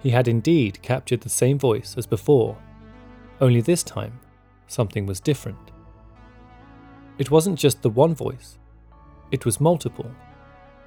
he 0.00 0.10
had 0.10 0.26
indeed 0.26 0.82
captured 0.82 1.20
the 1.20 1.28
same 1.28 1.60
voice 1.60 1.94
as 1.96 2.06
before, 2.06 2.58
only 3.40 3.60
this 3.60 3.84
time 3.84 4.18
something 4.66 5.06
was 5.06 5.20
different. 5.20 5.71
It 7.18 7.30
wasn't 7.30 7.58
just 7.58 7.82
the 7.82 7.90
one 7.90 8.14
voice, 8.14 8.58
it 9.30 9.46
was 9.46 9.60
multiple, 9.60 10.10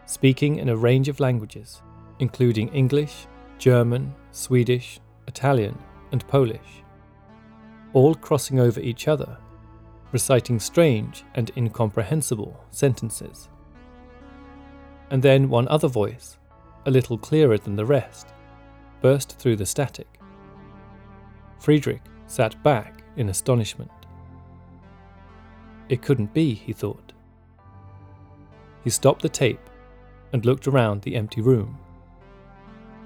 speaking 0.05 0.58
in 0.58 0.70
a 0.70 0.77
range 0.77 1.08
of 1.08 1.20
languages, 1.20 1.82
including 2.20 2.70
English, 2.70 3.27
German, 3.58 4.13
Swedish, 4.32 5.00
Italian, 5.27 5.77
and 6.12 6.27
Polish, 6.27 6.84
all 7.94 8.13
crossing 8.13 8.60
over 8.60 8.79
each 8.79 9.08
other, 9.08 9.38
reciting 10.12 10.60
strange 10.60 11.24
and 11.34 11.51
incomprehensible 11.58 12.63
sentences. 12.72 13.50
And 15.10 15.24
then 15.24 15.50
one 15.50 15.67
other 15.67 15.88
voice, 15.88 16.38
a 16.86 16.91
little 16.91 17.17
clearer 17.17 17.58
than 17.58 17.75
the 17.75 17.86
rest, 17.86 18.34
burst 19.01 19.39
through 19.39 19.55
the 19.55 19.65
static. 19.65 20.20
Friedrich 21.60 22.01
sat 22.27 22.62
back 22.63 23.03
in 23.17 23.29
astonishment. 23.29 23.91
It 25.88 26.01
couldn't 26.01 26.34
be, 26.34 26.54
he 26.54 26.74
thought. 26.74 27.13
He 28.84 28.89
stopped 28.89 29.22
the 29.22 29.30
tape 29.30 29.70
and 30.34 30.46
looked 30.46 30.68
around 30.68 31.01
the 31.01 31.15
empty 31.15 31.42
room. 31.42 31.77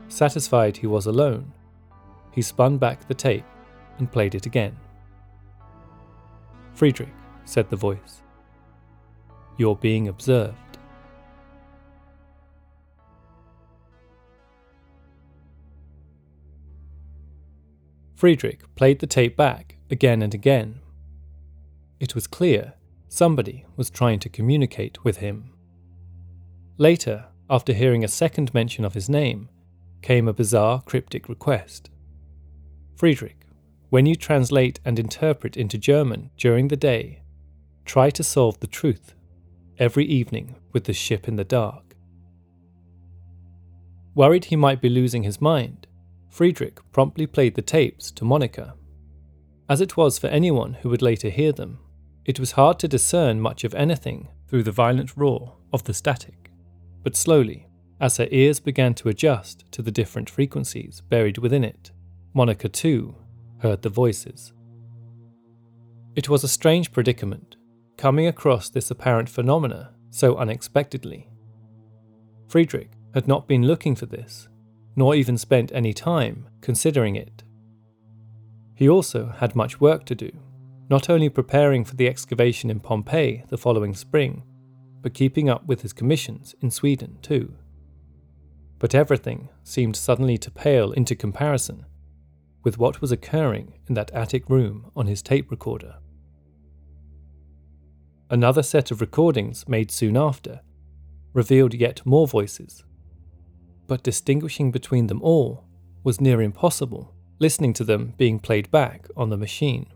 Satisfied 0.08 0.78
he 0.78 0.88
was 0.88 1.06
alone, 1.06 1.54
he 2.32 2.42
spun 2.42 2.78
back 2.78 3.08
the 3.08 3.14
tape 3.14 3.46
and 3.98 4.12
played 4.12 4.36
it 4.36 4.46
again. 4.46 4.78
Friedrich, 6.74 7.14
said 7.46 7.70
the 7.70 7.76
voice, 7.76 8.22
you're 9.58 9.76
being 9.76 10.08
observed. 10.08 10.56
Friedrich 18.16 18.64
played 18.76 19.00
the 19.00 19.08
tape 19.08 19.36
back 19.36 19.78
again 19.90 20.22
and 20.22 20.34
again 20.34 20.80
it 22.00 22.16
was 22.16 22.28
clear 22.28 22.74
somebody 23.08 23.66
was 23.76 23.90
trying 23.90 24.20
to 24.20 24.30
communicate 24.30 25.04
with 25.04 25.18
him. 25.18 25.54
Later, 26.78 27.26
after 27.50 27.74
hearing 27.74 28.04
a 28.04 28.08
second 28.08 28.54
mention 28.54 28.86
of 28.86 28.94
his 28.94 29.10
name, 29.10 29.50
came 30.02 30.28
a 30.28 30.34
bizarre 30.34 30.82
cryptic 30.82 31.28
request. 31.28 31.90
Friedrich, 32.96 33.46
when 33.90 34.06
you 34.06 34.16
translate 34.16 34.80
and 34.86 35.00
interpret 35.00 35.58
into 35.58 35.78
German 35.78 36.30
during 36.38 36.68
the 36.68 36.78
day, 36.78 37.24
try 37.86 38.10
to 38.12 38.24
solve 38.24 38.60
the 38.60 38.68
truth 38.68 39.16
every 39.78 40.06
evening 40.06 40.56
with 40.72 40.84
the 40.84 40.94
ship 40.94 41.28
in 41.28 41.36
the 41.36 41.44
dark. 41.44 41.96
Worried 44.14 44.46
he 44.46 44.56
might 44.56 44.82
be 44.82 44.90
losing 44.90 45.24
his 45.24 45.42
mind, 45.42 45.88
Friedrich 46.30 46.80
promptly 46.92 47.26
played 47.26 47.56
the 47.56 47.62
tapes 47.62 48.12
to 48.12 48.26
Monica. 48.26 48.76
As 49.68 49.82
it 49.82 49.98
was 49.98 50.20
for 50.20 50.28
anyone 50.28 50.76
who 50.76 50.90
would 50.90 51.02
later 51.02 51.30
hear 51.30 51.52
them, 51.52 51.80
it 52.30 52.40
was 52.40 52.52
hard 52.52 52.78
to 52.78 52.88
discern 52.88 53.42
much 53.42 53.64
of 53.64 53.74
anything 53.74 54.28
through 54.48 54.62
the 54.62 54.72
violent 54.72 55.18
roar 55.18 55.56
of 55.74 55.86
the 55.86 55.96
static. 55.96 56.52
But 57.02 57.16
slowly, 57.16 57.66
as 58.00 58.18
her 58.18 58.28
ears 58.30 58.60
began 58.60 58.94
to 58.96 59.10
adjust 59.10 59.66
to 59.72 59.82
the 59.82 59.90
different 59.90 60.30
frequencies 60.30 61.02
buried 61.10 61.40
within 61.40 61.64
it, 61.64 61.90
Monica 62.36 62.70
too 62.70 63.16
heard 63.64 63.82
the 63.82 63.90
voices. 63.90 64.54
It 66.16 66.30
was 66.30 66.44
a 66.44 66.48
strange 66.48 66.92
predicament, 66.92 67.56
coming 67.98 68.28
across 68.28 68.70
this 68.70 68.92
apparent 68.92 69.28
phenomena 69.28 69.96
so 70.12 70.38
unexpectedly. 70.38 71.32
Friedrich 72.48 72.92
had 73.16 73.28
not 73.28 73.48
been 73.48 73.64
looking 73.64 73.96
for 73.96 74.06
this, 74.06 74.48
nor 74.96 75.16
even 75.16 75.40
spent 75.40 75.72
any 75.72 75.94
time 75.94 76.48
considering 76.62 77.16
it. 77.16 77.42
He 78.76 78.88
also 78.88 79.34
had 79.40 79.56
much 79.56 79.82
work 79.82 80.06
to 80.06 80.14
do, 80.14 80.32
not 80.90 81.10
only 81.10 81.30
preparing 81.30 81.86
for 81.86 81.96
the 81.96 82.08
excavation 82.08 82.70
in 82.70 82.80
Pompeii 82.80 83.44
the 83.50 83.58
following 83.58 83.94
spring, 83.94 84.44
but 85.02 85.14
keeping 85.14 85.48
up 85.48 85.66
with 85.66 85.82
his 85.82 85.94
commissions 85.94 86.56
in 86.62 86.72
Sweden 86.72 87.20
too. 87.22 87.54
But 88.80 88.96
everything 88.96 89.50
seemed 89.64 89.96
suddenly 89.96 90.38
to 90.40 90.52
pale 90.52 90.92
into 90.92 91.16
comparison 91.16 91.86
with 92.64 92.78
what 92.78 93.02
was 93.02 93.12
occurring 93.12 93.74
in 93.88 93.94
that 93.96 94.12
attic 94.12 94.50
room 94.50 94.92
on 94.96 95.08
his 95.08 95.22
tape 95.22 95.50
recorder. 95.52 95.96
Another 98.30 98.64
set 98.64 98.92
of 98.92 99.02
recordings 99.02 99.68
made 99.68 99.92
soon 99.92 100.18
after 100.18 100.62
revealed 101.34 101.74
yet 101.74 102.06
more 102.06 102.28
voices, 102.28 102.84
but 103.88 104.04
distinguishing 104.04 104.72
between 104.72 105.08
them 105.08 105.22
all 105.22 105.66
was 106.04 106.22
near 106.22 106.42
impossible, 106.42 107.14
listening 107.40 107.74
to 107.74 107.84
them 107.84 108.14
being 108.18 108.40
played 108.40 108.70
back 108.72 109.08
on 109.16 109.30
the 109.30 109.38
machine. 109.38 109.88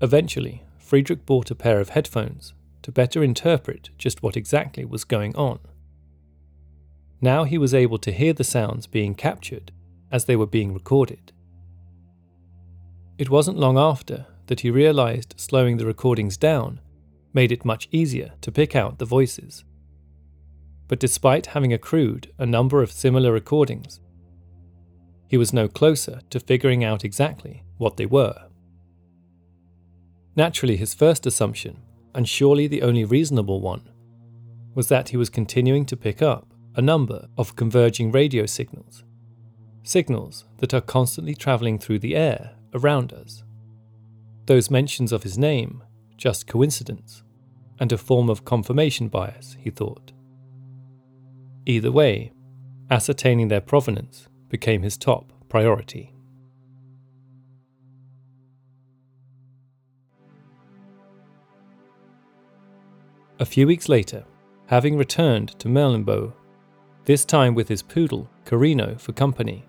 Eventually, 0.00 0.62
Friedrich 0.78 1.26
bought 1.26 1.50
a 1.50 1.54
pair 1.54 1.80
of 1.80 1.90
headphones 1.90 2.54
to 2.82 2.92
better 2.92 3.22
interpret 3.22 3.90
just 3.98 4.22
what 4.22 4.36
exactly 4.36 4.84
was 4.84 5.04
going 5.04 5.34
on. 5.36 5.58
Now 7.20 7.44
he 7.44 7.58
was 7.58 7.74
able 7.74 7.98
to 7.98 8.12
hear 8.12 8.32
the 8.32 8.44
sounds 8.44 8.86
being 8.86 9.14
captured 9.14 9.72
as 10.10 10.24
they 10.24 10.36
were 10.36 10.46
being 10.46 10.72
recorded. 10.72 11.32
It 13.18 13.28
wasn't 13.28 13.58
long 13.58 13.76
after 13.76 14.26
that 14.46 14.60
he 14.60 14.70
realized 14.70 15.34
slowing 15.36 15.76
the 15.76 15.86
recordings 15.86 16.36
down 16.36 16.80
made 17.34 17.52
it 17.52 17.64
much 17.64 17.88
easier 17.90 18.32
to 18.40 18.52
pick 18.52 18.74
out 18.74 18.98
the 18.98 19.04
voices. 19.04 19.64
But 20.86 21.00
despite 21.00 21.46
having 21.46 21.72
accrued 21.72 22.32
a 22.38 22.46
number 22.46 22.82
of 22.82 22.92
similar 22.92 23.32
recordings, 23.32 24.00
he 25.28 25.36
was 25.36 25.52
no 25.52 25.68
closer 25.68 26.20
to 26.30 26.40
figuring 26.40 26.82
out 26.82 27.04
exactly 27.04 27.64
what 27.76 27.96
they 27.98 28.06
were. 28.06 28.47
Naturally, 30.38 30.76
his 30.76 30.94
first 30.94 31.26
assumption, 31.26 31.78
and 32.14 32.28
surely 32.28 32.68
the 32.68 32.82
only 32.82 33.04
reasonable 33.04 33.60
one, 33.60 33.82
was 34.72 34.86
that 34.86 35.08
he 35.08 35.16
was 35.16 35.28
continuing 35.28 35.84
to 35.86 35.96
pick 35.96 36.22
up 36.22 36.54
a 36.76 36.80
number 36.80 37.26
of 37.36 37.56
converging 37.56 38.12
radio 38.12 38.46
signals 38.46 39.02
signals 39.82 40.44
that 40.58 40.72
are 40.74 40.82
constantly 40.82 41.34
travelling 41.34 41.78
through 41.78 41.98
the 41.98 42.14
air 42.14 42.52
around 42.74 43.12
us. 43.12 43.42
Those 44.44 44.70
mentions 44.70 45.12
of 45.12 45.22
his 45.22 45.38
name, 45.38 45.82
just 46.16 46.46
coincidence, 46.46 47.24
and 47.80 47.90
a 47.90 47.98
form 47.98 48.28
of 48.28 48.44
confirmation 48.44 49.08
bias, 49.08 49.56
he 49.58 49.70
thought. 49.70 50.12
Either 51.64 51.90
way, 51.90 52.32
ascertaining 52.90 53.48
their 53.48 53.62
provenance 53.62 54.28
became 54.50 54.82
his 54.82 54.98
top 54.98 55.32
priority. 55.48 56.12
A 63.40 63.46
few 63.46 63.68
weeks 63.68 63.88
later, 63.88 64.24
having 64.66 64.96
returned 64.96 65.50
to 65.60 65.68
Mölnbo, 65.68 66.32
this 67.04 67.24
time 67.24 67.54
with 67.54 67.68
his 67.68 67.82
poodle, 67.82 68.28
Carino, 68.44 68.96
for 68.98 69.12
company, 69.12 69.64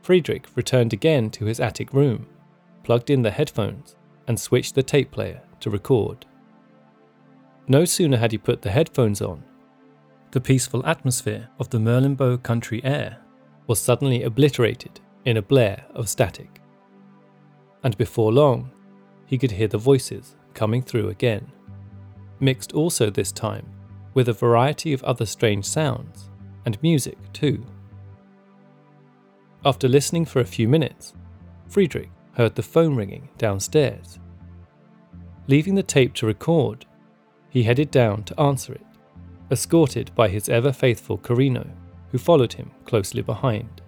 Friedrich 0.00 0.46
returned 0.54 0.94
again 0.94 1.28
to 1.30 1.44
his 1.44 1.60
attic 1.60 1.92
room, 1.92 2.26
plugged 2.84 3.10
in 3.10 3.20
the 3.20 3.30
headphones, 3.30 3.96
and 4.26 4.40
switched 4.40 4.74
the 4.74 4.82
tape 4.82 5.10
player 5.10 5.42
to 5.60 5.68
record. 5.68 6.24
No 7.68 7.84
sooner 7.84 8.16
had 8.16 8.32
he 8.32 8.38
put 8.38 8.62
the 8.62 8.70
headphones 8.70 9.20
on, 9.20 9.44
the 10.30 10.40
peaceful 10.40 10.84
atmosphere 10.86 11.50
of 11.58 11.68
the 11.68 11.78
Mölnbo 11.78 12.42
country 12.42 12.82
air 12.82 13.18
was 13.66 13.78
suddenly 13.78 14.22
obliterated 14.22 15.00
in 15.26 15.36
a 15.36 15.42
blare 15.42 15.84
of 15.94 16.08
static. 16.08 16.62
And 17.82 17.96
before 17.98 18.32
long, 18.32 18.70
he 19.26 19.36
could 19.36 19.50
hear 19.50 19.68
the 19.68 19.76
voices 19.76 20.34
coming 20.54 20.82
through 20.82 21.10
again, 21.10 21.52
mixed 22.40 22.72
also 22.72 23.10
this 23.10 23.32
time 23.32 23.66
with 24.14 24.28
a 24.28 24.32
variety 24.32 24.92
of 24.92 25.04
other 25.04 25.26
strange 25.26 25.64
sounds 25.64 26.30
and 26.64 26.82
music 26.82 27.18
too. 27.32 27.64
After 29.64 29.88
listening 29.88 30.24
for 30.24 30.40
a 30.40 30.46
few 30.46 30.68
minutes, 30.68 31.12
Friedrich 31.68 32.10
heard 32.34 32.54
the 32.54 32.62
phone 32.62 32.94
ringing 32.94 33.28
downstairs. 33.38 34.18
Leaving 35.48 35.74
the 35.74 35.82
tape 35.82 36.14
to 36.14 36.26
record, 36.26 36.86
he 37.48 37.62
headed 37.62 37.90
down 37.90 38.22
to 38.24 38.40
answer 38.40 38.72
it, 38.72 38.86
escorted 39.50 40.14
by 40.14 40.28
his 40.28 40.48
ever 40.48 40.72
faithful 40.72 41.18
Carino, 41.18 41.66
who 42.10 42.18
followed 42.18 42.52
him 42.52 42.70
closely 42.84 43.22
behind. 43.22 43.80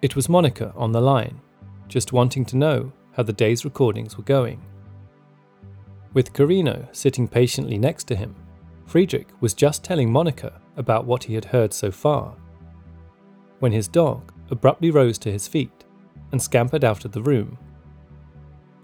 It 0.00 0.16
was 0.16 0.28
Monica 0.28 0.72
on 0.76 0.92
the 0.92 1.00
line, 1.00 1.40
just 1.88 2.12
wanting 2.12 2.44
to 2.46 2.56
know 2.56 2.92
how 3.12 3.22
the 3.22 3.32
day's 3.32 3.64
recordings 3.64 4.16
were 4.16 4.24
going. 4.24 4.60
With 6.14 6.32
Carino 6.32 6.88
sitting 6.92 7.26
patiently 7.26 7.78
next 7.78 8.04
to 8.04 8.16
him, 8.16 8.36
Friedrich 8.86 9.28
was 9.40 9.54
just 9.54 9.82
telling 9.82 10.12
Monica 10.12 10.60
about 10.76 11.06
what 11.06 11.24
he 11.24 11.34
had 11.34 11.46
heard 11.46 11.72
so 11.72 11.90
far 11.90 12.36
when 13.62 13.70
his 13.70 13.86
dog 13.86 14.32
abruptly 14.50 14.90
rose 14.90 15.18
to 15.18 15.30
his 15.30 15.46
feet 15.46 15.84
and 16.32 16.42
scampered 16.42 16.82
out 16.82 17.04
of 17.04 17.12
the 17.12 17.22
room. 17.22 17.56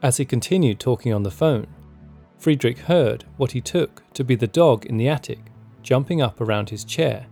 As 0.03 0.19
he 0.19 0.25
continued 0.25 0.79
talking 0.79 1.13
on 1.13 1.25
the 1.25 1.33
phone, 1.33 1.67
Friedrich 2.39 2.79
heard 2.79 3.25
what 3.39 3.51
he 3.51 3.61
took 3.61 4.05
to 4.13 4.23
be 4.23 4.37
the 4.37 4.47
dog 4.47 4.87
in 4.87 4.97
the 4.97 5.09
attic 5.09 5.41
jumping 5.83 6.23
up 6.23 6.41
around 6.41 6.71
his 6.71 6.85
chair 6.85 7.27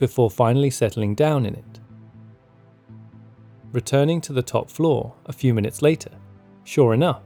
before 0.00 0.28
finally 0.28 0.68
settling 0.68 1.14
down 1.14 1.46
in 1.46 1.54
it. 1.54 1.80
Returning 3.70 4.20
to 4.22 4.32
the 4.32 4.42
top 4.42 4.68
floor 4.68 5.14
a 5.26 5.32
few 5.32 5.54
minutes 5.54 5.82
later, 5.82 6.10
sure 6.64 6.92
enough, 6.92 7.22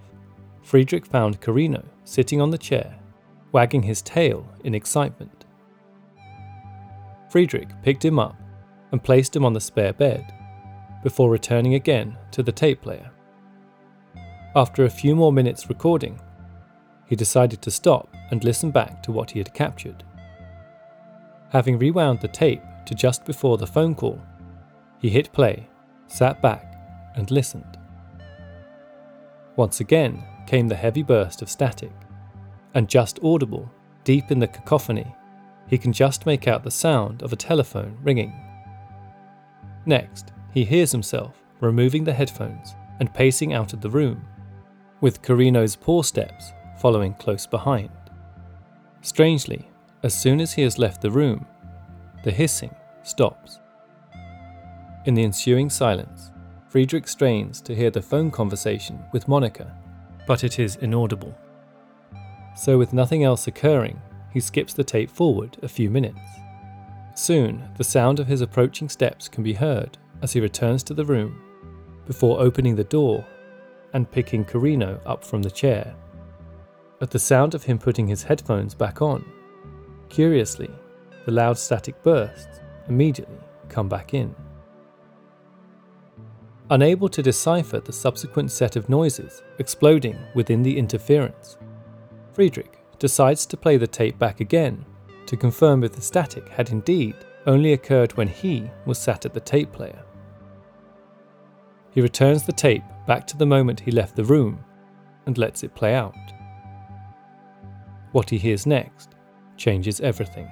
Friedrich 0.64 1.04
found 1.04 1.42
Carino 1.42 1.84
sitting 2.04 2.40
on 2.40 2.50
the 2.50 2.58
chair, 2.58 2.98
wagging 3.52 3.82
his 3.82 4.00
tail 4.00 4.48
in 4.64 4.74
excitement. 4.74 5.44
Friedrich 7.28 7.68
picked 7.82 8.04
him 8.04 8.18
up 8.18 8.34
and 8.90 9.04
placed 9.04 9.36
him 9.36 9.44
on 9.44 9.52
the 9.52 9.60
spare 9.60 9.92
bed, 9.92 10.32
before 11.02 11.28
returning 11.28 11.74
again 11.74 12.16
to 12.30 12.42
the 12.42 12.50
tape 12.50 12.80
player. 12.80 13.10
After 14.56 14.84
a 14.84 14.90
few 14.90 15.14
more 15.14 15.32
minutes 15.32 15.68
recording, 15.68 16.18
he 17.06 17.14
decided 17.14 17.60
to 17.60 17.70
stop 17.70 18.08
and 18.30 18.42
listen 18.42 18.70
back 18.70 19.02
to 19.02 19.12
what 19.12 19.30
he 19.30 19.38
had 19.38 19.52
captured. 19.52 20.02
Having 21.50 21.78
rewound 21.78 22.20
the 22.20 22.28
tape 22.28 22.62
to 22.86 22.94
just 22.94 23.26
before 23.26 23.58
the 23.58 23.66
phone 23.66 23.94
call, 23.94 24.18
he 24.98 25.10
hit 25.10 25.30
play, 25.32 25.68
sat 26.06 26.40
back, 26.40 26.74
and 27.16 27.30
listened. 27.30 27.76
Once 29.56 29.80
again 29.80 30.24
came 30.46 30.68
the 30.68 30.74
heavy 30.74 31.02
burst 31.02 31.42
of 31.42 31.50
static, 31.50 31.92
and 32.74 32.88
just 32.88 33.18
audible, 33.22 33.70
deep 34.04 34.30
in 34.30 34.38
the 34.38 34.46
cacophony, 34.46 35.14
he 35.66 35.78
can 35.78 35.92
just 35.92 36.26
make 36.26 36.46
out 36.46 36.62
the 36.62 36.70
sound 36.70 37.22
of 37.22 37.32
a 37.32 37.36
telephone 37.36 37.96
ringing. 38.02 38.32
Next, 39.86 40.32
he 40.52 40.64
hears 40.64 40.92
himself 40.92 41.34
removing 41.60 42.04
the 42.04 42.12
headphones 42.12 42.74
and 43.00 43.12
pacing 43.12 43.52
out 43.52 43.72
of 43.72 43.80
the 43.80 43.90
room, 43.90 44.24
with 45.00 45.22
Carino's 45.22 45.76
paw 45.76 46.02
steps 46.02 46.52
following 46.78 47.14
close 47.14 47.46
behind. 47.46 47.90
Strangely, 49.02 49.68
as 50.02 50.14
soon 50.14 50.40
as 50.40 50.52
he 50.52 50.62
has 50.62 50.78
left 50.78 51.00
the 51.00 51.10
room, 51.10 51.46
the 52.24 52.30
hissing 52.30 52.74
stops. 53.02 53.58
In 55.06 55.14
the 55.14 55.24
ensuing 55.24 55.70
silence, 55.70 56.30
Friedrich 56.68 57.06
strains 57.06 57.60
to 57.62 57.74
hear 57.74 57.90
the 57.90 58.02
phone 58.02 58.30
conversation 58.30 59.04
with 59.12 59.28
Monica, 59.28 59.76
but 60.26 60.44
it 60.44 60.58
is 60.58 60.76
inaudible. 60.76 61.34
So, 62.56 62.78
with 62.78 62.92
nothing 62.92 63.24
else 63.24 63.46
occurring, 63.46 64.00
he 64.32 64.40
skips 64.40 64.74
the 64.74 64.84
tape 64.84 65.10
forward 65.10 65.56
a 65.62 65.68
few 65.68 65.90
minutes. 65.90 66.20
Soon, 67.14 67.68
the 67.76 67.84
sound 67.84 68.18
of 68.18 68.26
his 68.26 68.40
approaching 68.40 68.88
steps 68.88 69.28
can 69.28 69.42
be 69.42 69.54
heard 69.54 69.98
as 70.22 70.32
he 70.32 70.40
returns 70.40 70.82
to 70.84 70.94
the 70.94 71.04
room, 71.04 71.40
before 72.06 72.40
opening 72.40 72.76
the 72.76 72.84
door 72.84 73.24
and 73.92 74.10
picking 74.10 74.44
Carino 74.44 75.00
up 75.06 75.24
from 75.24 75.42
the 75.42 75.50
chair. 75.50 75.94
At 77.00 77.10
the 77.10 77.18
sound 77.18 77.54
of 77.54 77.64
him 77.64 77.78
putting 77.78 78.06
his 78.06 78.22
headphones 78.22 78.74
back 78.74 79.02
on, 79.02 79.24
curiously, 80.08 80.70
the 81.24 81.32
loud 81.32 81.58
static 81.58 82.02
bursts 82.02 82.60
immediately 82.88 83.38
come 83.68 83.88
back 83.88 84.14
in. 84.14 84.34
Unable 86.70 87.10
to 87.10 87.22
decipher 87.22 87.78
the 87.78 87.92
subsequent 87.92 88.50
set 88.50 88.74
of 88.74 88.88
noises 88.88 89.42
exploding 89.58 90.18
within 90.34 90.62
the 90.62 90.78
interference, 90.78 91.58
Friedrich 92.32 92.78
decides 92.98 93.44
to 93.46 93.56
play 93.58 93.76
the 93.76 93.86
tape 93.86 94.18
back 94.18 94.40
again 94.40 94.84
to 95.26 95.36
confirm 95.36 95.84
if 95.84 95.92
the 95.92 96.00
static 96.00 96.48
had 96.48 96.70
indeed 96.70 97.14
only 97.46 97.74
occurred 97.74 98.16
when 98.16 98.28
he 98.28 98.70
was 98.86 98.98
sat 98.98 99.26
at 99.26 99.34
the 99.34 99.40
tape 99.40 99.72
player. 99.72 100.02
He 101.90 102.00
returns 102.00 102.44
the 102.44 102.52
tape 102.52 102.82
back 103.06 103.26
to 103.26 103.36
the 103.36 103.46
moment 103.46 103.80
he 103.80 103.90
left 103.90 104.16
the 104.16 104.24
room 104.24 104.64
and 105.26 105.36
lets 105.36 105.62
it 105.62 105.74
play 105.74 105.94
out. 105.94 106.16
What 108.12 108.30
he 108.30 108.38
hears 108.38 108.66
next 108.66 109.10
changes 109.58 110.00
everything. 110.00 110.50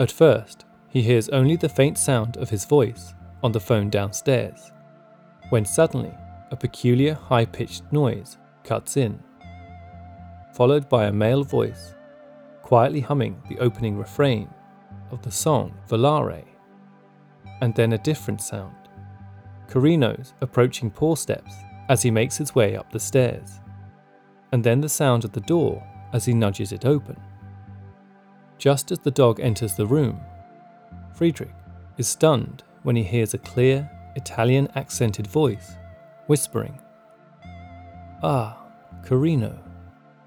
At 0.00 0.10
first, 0.10 0.64
he 0.88 1.02
hears 1.02 1.28
only 1.28 1.54
the 1.54 1.68
faint 1.68 1.96
sound 1.96 2.36
of 2.36 2.50
his 2.50 2.64
voice 2.64 3.14
on 3.44 3.52
the 3.52 3.60
phone 3.60 3.90
downstairs, 3.90 4.72
when 5.50 5.66
suddenly 5.66 6.12
a 6.50 6.56
peculiar 6.56 7.12
high 7.12 7.44
pitched 7.44 7.84
noise 7.92 8.38
cuts 8.64 8.96
in, 8.96 9.22
followed 10.54 10.88
by 10.88 11.04
a 11.04 11.12
male 11.12 11.44
voice 11.44 11.94
quietly 12.62 13.00
humming 13.00 13.40
the 13.50 13.58
opening 13.58 13.98
refrain 13.98 14.48
of 15.10 15.20
the 15.20 15.30
song 15.30 15.74
Volare, 15.90 16.42
and 17.60 17.74
then 17.74 17.92
a 17.92 17.98
different 17.98 18.40
sound, 18.40 18.88
Carino's 19.68 20.32
approaching 20.40 20.90
paw 20.90 21.14
steps 21.14 21.52
as 21.90 22.00
he 22.00 22.10
makes 22.10 22.38
his 22.38 22.54
way 22.54 22.74
up 22.74 22.90
the 22.90 22.98
stairs, 22.98 23.60
and 24.52 24.64
then 24.64 24.80
the 24.80 24.88
sound 24.88 25.22
at 25.22 25.34
the 25.34 25.40
door 25.42 25.86
as 26.14 26.24
he 26.24 26.32
nudges 26.32 26.72
it 26.72 26.86
open. 26.86 27.20
Just 28.56 28.90
as 28.90 29.00
the 29.00 29.10
dog 29.10 29.38
enters 29.38 29.74
the 29.74 29.86
room, 29.86 30.18
Friedrich 31.12 31.52
is 31.98 32.08
stunned 32.08 32.62
when 32.84 32.94
he 32.94 33.02
hears 33.02 33.34
a 33.34 33.38
clear, 33.38 33.90
Italian 34.14 34.68
accented 34.76 35.26
voice 35.26 35.76
whispering. 36.28 36.78
Ah, 38.22 38.56
Carino, 39.02 39.58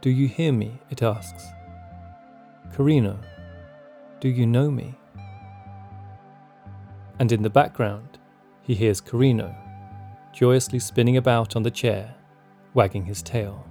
do 0.01 0.09
you 0.09 0.27
hear 0.27 0.51
me? 0.51 0.79
it 0.89 1.01
asks. 1.01 1.45
Carino, 2.73 3.17
do 4.19 4.27
you 4.27 4.45
know 4.45 4.69
me? 4.69 4.93
And 7.19 7.31
in 7.31 7.41
the 7.41 7.49
background, 7.49 8.19
he 8.61 8.75
hears 8.75 9.01
Carino 9.01 9.55
joyously 10.33 10.77
spinning 10.77 11.17
about 11.17 11.55
on 11.55 11.63
the 11.63 11.71
chair, 11.71 12.13
wagging 12.75 13.05
his 13.05 13.23
tail. 13.23 13.65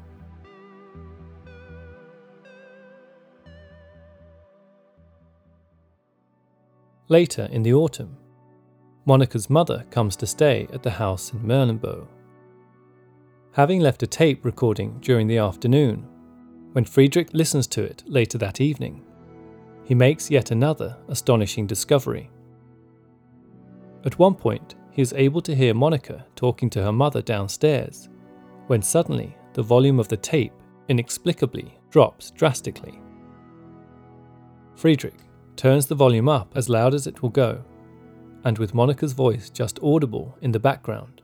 Later 7.08 7.48
in 7.52 7.62
the 7.62 7.72
autumn, 7.72 8.16
Monica's 9.08 9.48
mother 9.48 9.84
comes 9.92 10.16
to 10.16 10.26
stay 10.26 10.66
at 10.72 10.82
the 10.82 10.90
house 10.90 11.32
in 11.32 11.38
Mölnbo. 11.38 12.08
Having 13.52 13.78
left 13.80 14.02
a 14.02 14.06
tape 14.06 14.44
recording 14.44 14.98
during 15.00 15.28
the 15.28 15.38
afternoon, 15.38 16.04
when 16.72 16.84
Friedrich 16.84 17.32
listens 17.32 17.68
to 17.68 17.84
it 17.84 18.02
later 18.08 18.36
that 18.38 18.60
evening, 18.60 19.04
he 19.84 19.94
makes 19.94 20.28
yet 20.28 20.50
another 20.50 20.96
astonishing 21.06 21.68
discovery. 21.68 22.28
At 24.04 24.18
one 24.18 24.34
point, 24.34 24.74
he 24.90 25.02
is 25.02 25.12
able 25.12 25.40
to 25.42 25.54
hear 25.54 25.72
Monica 25.72 26.26
talking 26.34 26.68
to 26.70 26.82
her 26.82 26.92
mother 26.92 27.22
downstairs, 27.22 28.08
when 28.66 28.82
suddenly 28.82 29.36
the 29.52 29.62
volume 29.62 30.00
of 30.00 30.08
the 30.08 30.16
tape 30.16 30.52
inexplicably 30.88 31.78
drops 31.90 32.32
drastically. 32.32 33.00
Friedrich 34.74 35.20
turns 35.54 35.86
the 35.86 35.94
volume 35.94 36.28
up 36.28 36.56
as 36.56 36.68
loud 36.68 36.92
as 36.92 37.06
it 37.06 37.22
will 37.22 37.30
go, 37.30 37.62
and 38.46 38.58
with 38.58 38.74
Monica's 38.74 39.12
voice 39.12 39.50
just 39.50 39.80
audible 39.82 40.38
in 40.40 40.52
the 40.52 40.60
background, 40.60 41.20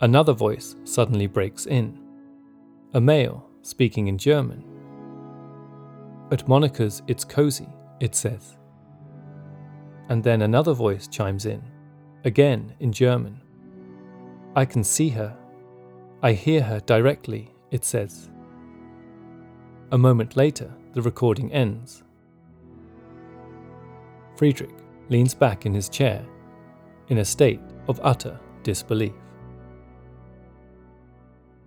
another 0.00 0.32
voice 0.32 0.74
suddenly 0.82 1.28
breaks 1.28 1.66
in. 1.66 1.96
A 2.94 3.00
male 3.00 3.48
speaking 3.62 4.08
in 4.08 4.18
German. 4.18 4.64
At 6.32 6.48
Monica's 6.48 7.00
It's 7.06 7.24
Cozy, 7.24 7.68
it 8.00 8.16
says. 8.16 8.56
And 10.08 10.24
then 10.24 10.42
another 10.42 10.72
voice 10.72 11.06
chimes 11.06 11.46
in, 11.46 11.62
again 12.24 12.74
in 12.80 12.90
German. 12.90 13.40
I 14.56 14.64
can 14.64 14.82
see 14.82 15.10
her. 15.10 15.36
I 16.24 16.32
hear 16.32 16.60
her 16.62 16.80
directly, 16.80 17.54
it 17.70 17.84
says. 17.84 18.30
A 19.92 19.98
moment 19.98 20.36
later, 20.36 20.74
the 20.92 21.02
recording 21.02 21.52
ends. 21.52 22.02
Friedrich 24.34 24.74
leans 25.08 25.34
back 25.34 25.64
in 25.64 25.72
his 25.72 25.88
chair, 25.88 26.26
in 27.08 27.18
a 27.18 27.24
state 27.24 27.60
of 27.88 28.00
utter 28.02 28.38
disbelief. 28.62 29.12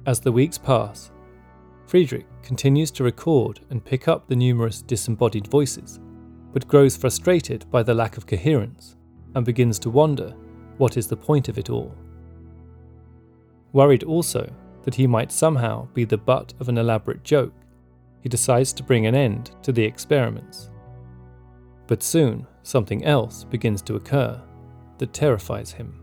As 0.05 0.19
the 0.19 0.31
weeks 0.31 0.57
pass, 0.57 1.11
Friedrich 1.85 2.25
continues 2.41 2.89
to 2.91 3.03
record 3.03 3.59
and 3.69 3.83
pick 3.83 4.07
up 4.07 4.27
the 4.27 4.35
numerous 4.35 4.81
disembodied 4.81 5.47
voices, 5.47 5.99
but 6.53 6.67
grows 6.67 6.95
frustrated 6.95 7.69
by 7.69 7.83
the 7.83 7.93
lack 7.93 8.17
of 8.17 8.25
coherence 8.25 8.95
and 9.35 9.45
begins 9.45 9.77
to 9.79 9.89
wonder 9.89 10.35
what 10.77 10.97
is 10.97 11.07
the 11.07 11.17
point 11.17 11.49
of 11.49 11.57
it 11.57 11.69
all. 11.69 11.95
Worried 13.73 14.03
also 14.03 14.51
that 14.83 14.95
he 14.95 15.07
might 15.07 15.31
somehow 15.31 15.87
be 15.93 16.03
the 16.03 16.17
butt 16.17 16.53
of 16.59 16.69
an 16.69 16.77
elaborate 16.77 17.23
joke, 17.23 17.53
he 18.21 18.29
decides 18.29 18.73
to 18.73 18.83
bring 18.83 19.05
an 19.05 19.15
end 19.15 19.51
to 19.63 19.71
the 19.71 19.83
experiments. 19.83 20.69
But 21.87 22.03
soon, 22.03 22.47
something 22.63 23.03
else 23.05 23.43
begins 23.43 23.81
to 23.83 23.95
occur 23.95 24.41
that 25.01 25.13
terrifies 25.13 25.71
him. 25.71 25.99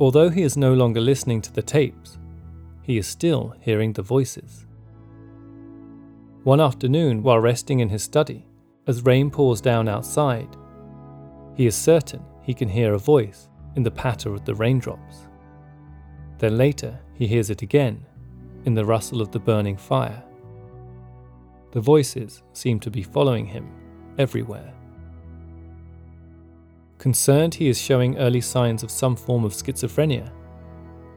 Although 0.00 0.30
he 0.30 0.42
is 0.42 0.56
no 0.56 0.74
longer 0.74 1.00
listening 1.00 1.40
to 1.42 1.52
the 1.52 1.62
tapes, 1.62 2.18
he 2.82 2.98
is 2.98 3.06
still 3.06 3.54
hearing 3.60 3.92
the 3.92 4.02
voices. 4.02 4.66
One 6.42 6.60
afternoon, 6.60 7.22
while 7.22 7.38
resting 7.38 7.78
in 7.78 7.88
his 7.88 8.02
study, 8.02 8.46
as 8.88 9.04
rain 9.04 9.30
pours 9.30 9.60
down 9.60 9.88
outside, 9.88 10.56
he 11.54 11.66
is 11.66 11.76
certain 11.76 12.22
he 12.42 12.52
can 12.52 12.68
hear 12.68 12.94
a 12.94 12.98
voice 12.98 13.48
in 13.76 13.84
the 13.84 13.92
patter 13.92 14.34
of 14.34 14.44
the 14.44 14.54
raindrops. 14.54 15.28
Then 16.38 16.58
later, 16.58 16.98
he 17.14 17.28
hears 17.28 17.48
it 17.48 17.62
again 17.62 18.04
in 18.64 18.74
the 18.74 18.84
rustle 18.84 19.22
of 19.22 19.30
the 19.30 19.38
burning 19.38 19.76
fire. 19.76 20.22
The 21.70 21.80
voices 21.80 22.42
seem 22.52 22.80
to 22.80 22.90
be 22.90 23.04
following 23.04 23.46
him 23.46 23.70
everywhere. 24.18 24.72
Concerned 27.06 27.54
he 27.54 27.68
is 27.68 27.80
showing 27.80 28.18
early 28.18 28.40
signs 28.40 28.82
of 28.82 28.90
some 28.90 29.14
form 29.14 29.44
of 29.44 29.52
schizophrenia, 29.52 30.28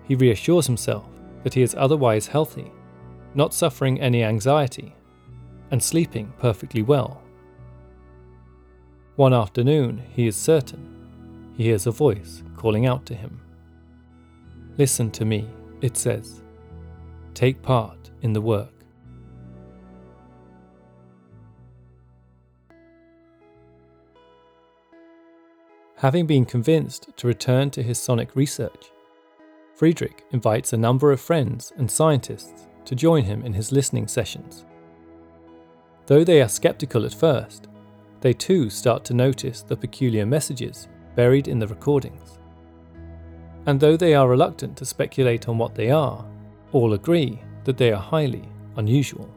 he 0.03 0.13
reassures 0.13 0.67
himself 0.67 1.09
that 1.41 1.55
he 1.55 1.63
is 1.63 1.73
otherwise 1.73 2.27
healthy, 2.27 2.71
not 3.33 3.55
suffering 3.55 3.99
any 3.99 4.23
anxiety, 4.23 4.93
and 5.71 5.81
sleeping 5.81 6.31
perfectly 6.37 6.83
well. 6.83 7.23
One 9.15 9.33
afternoon, 9.33 10.03
he 10.13 10.27
is 10.27 10.35
certain 10.35 11.53
he 11.57 11.63
hears 11.63 11.87
a 11.87 11.91
voice 11.91 12.43
calling 12.55 12.85
out 12.85 13.07
to 13.07 13.15
him. 13.15 13.41
Listen 14.77 15.09
to 15.09 15.25
me, 15.25 15.49
it 15.81 15.97
says. 15.97 16.43
Take 17.33 17.63
part 17.63 18.11
in 18.21 18.33
the 18.33 18.41
work. 18.41 18.78
Having 25.99 26.27
been 26.27 26.45
convinced 26.45 27.09
to 27.17 27.27
return 27.27 27.69
to 27.71 27.83
his 27.83 28.01
sonic 28.01 28.33
research, 28.33 28.89
Friedrich 29.75 30.23
invites 30.31 30.71
a 30.71 30.77
number 30.77 31.11
of 31.11 31.19
friends 31.19 31.73
and 31.75 31.91
scientists 31.91 32.69
to 32.85 32.95
join 32.95 33.25
him 33.25 33.43
in 33.43 33.51
his 33.51 33.73
listening 33.73 34.07
sessions. 34.07 34.63
Though 36.05 36.23
they 36.23 36.41
are 36.41 36.47
skeptical 36.47 37.05
at 37.05 37.13
first, 37.13 37.67
they 38.21 38.31
too 38.31 38.69
start 38.69 39.03
to 39.05 39.13
notice 39.13 39.61
the 39.61 39.75
peculiar 39.75 40.25
messages 40.25 40.87
buried 41.17 41.49
in 41.49 41.59
the 41.59 41.67
recordings. 41.67 42.39
And 43.65 43.77
though 43.77 43.97
they 43.97 44.13
are 44.13 44.29
reluctant 44.29 44.77
to 44.77 44.85
speculate 44.85 45.49
on 45.49 45.57
what 45.57 45.75
they 45.75 45.91
are, 45.91 46.25
all 46.71 46.93
agree 46.93 47.41
that 47.65 47.77
they 47.77 47.91
are 47.91 48.01
highly 48.01 48.47
unusual. 48.77 49.29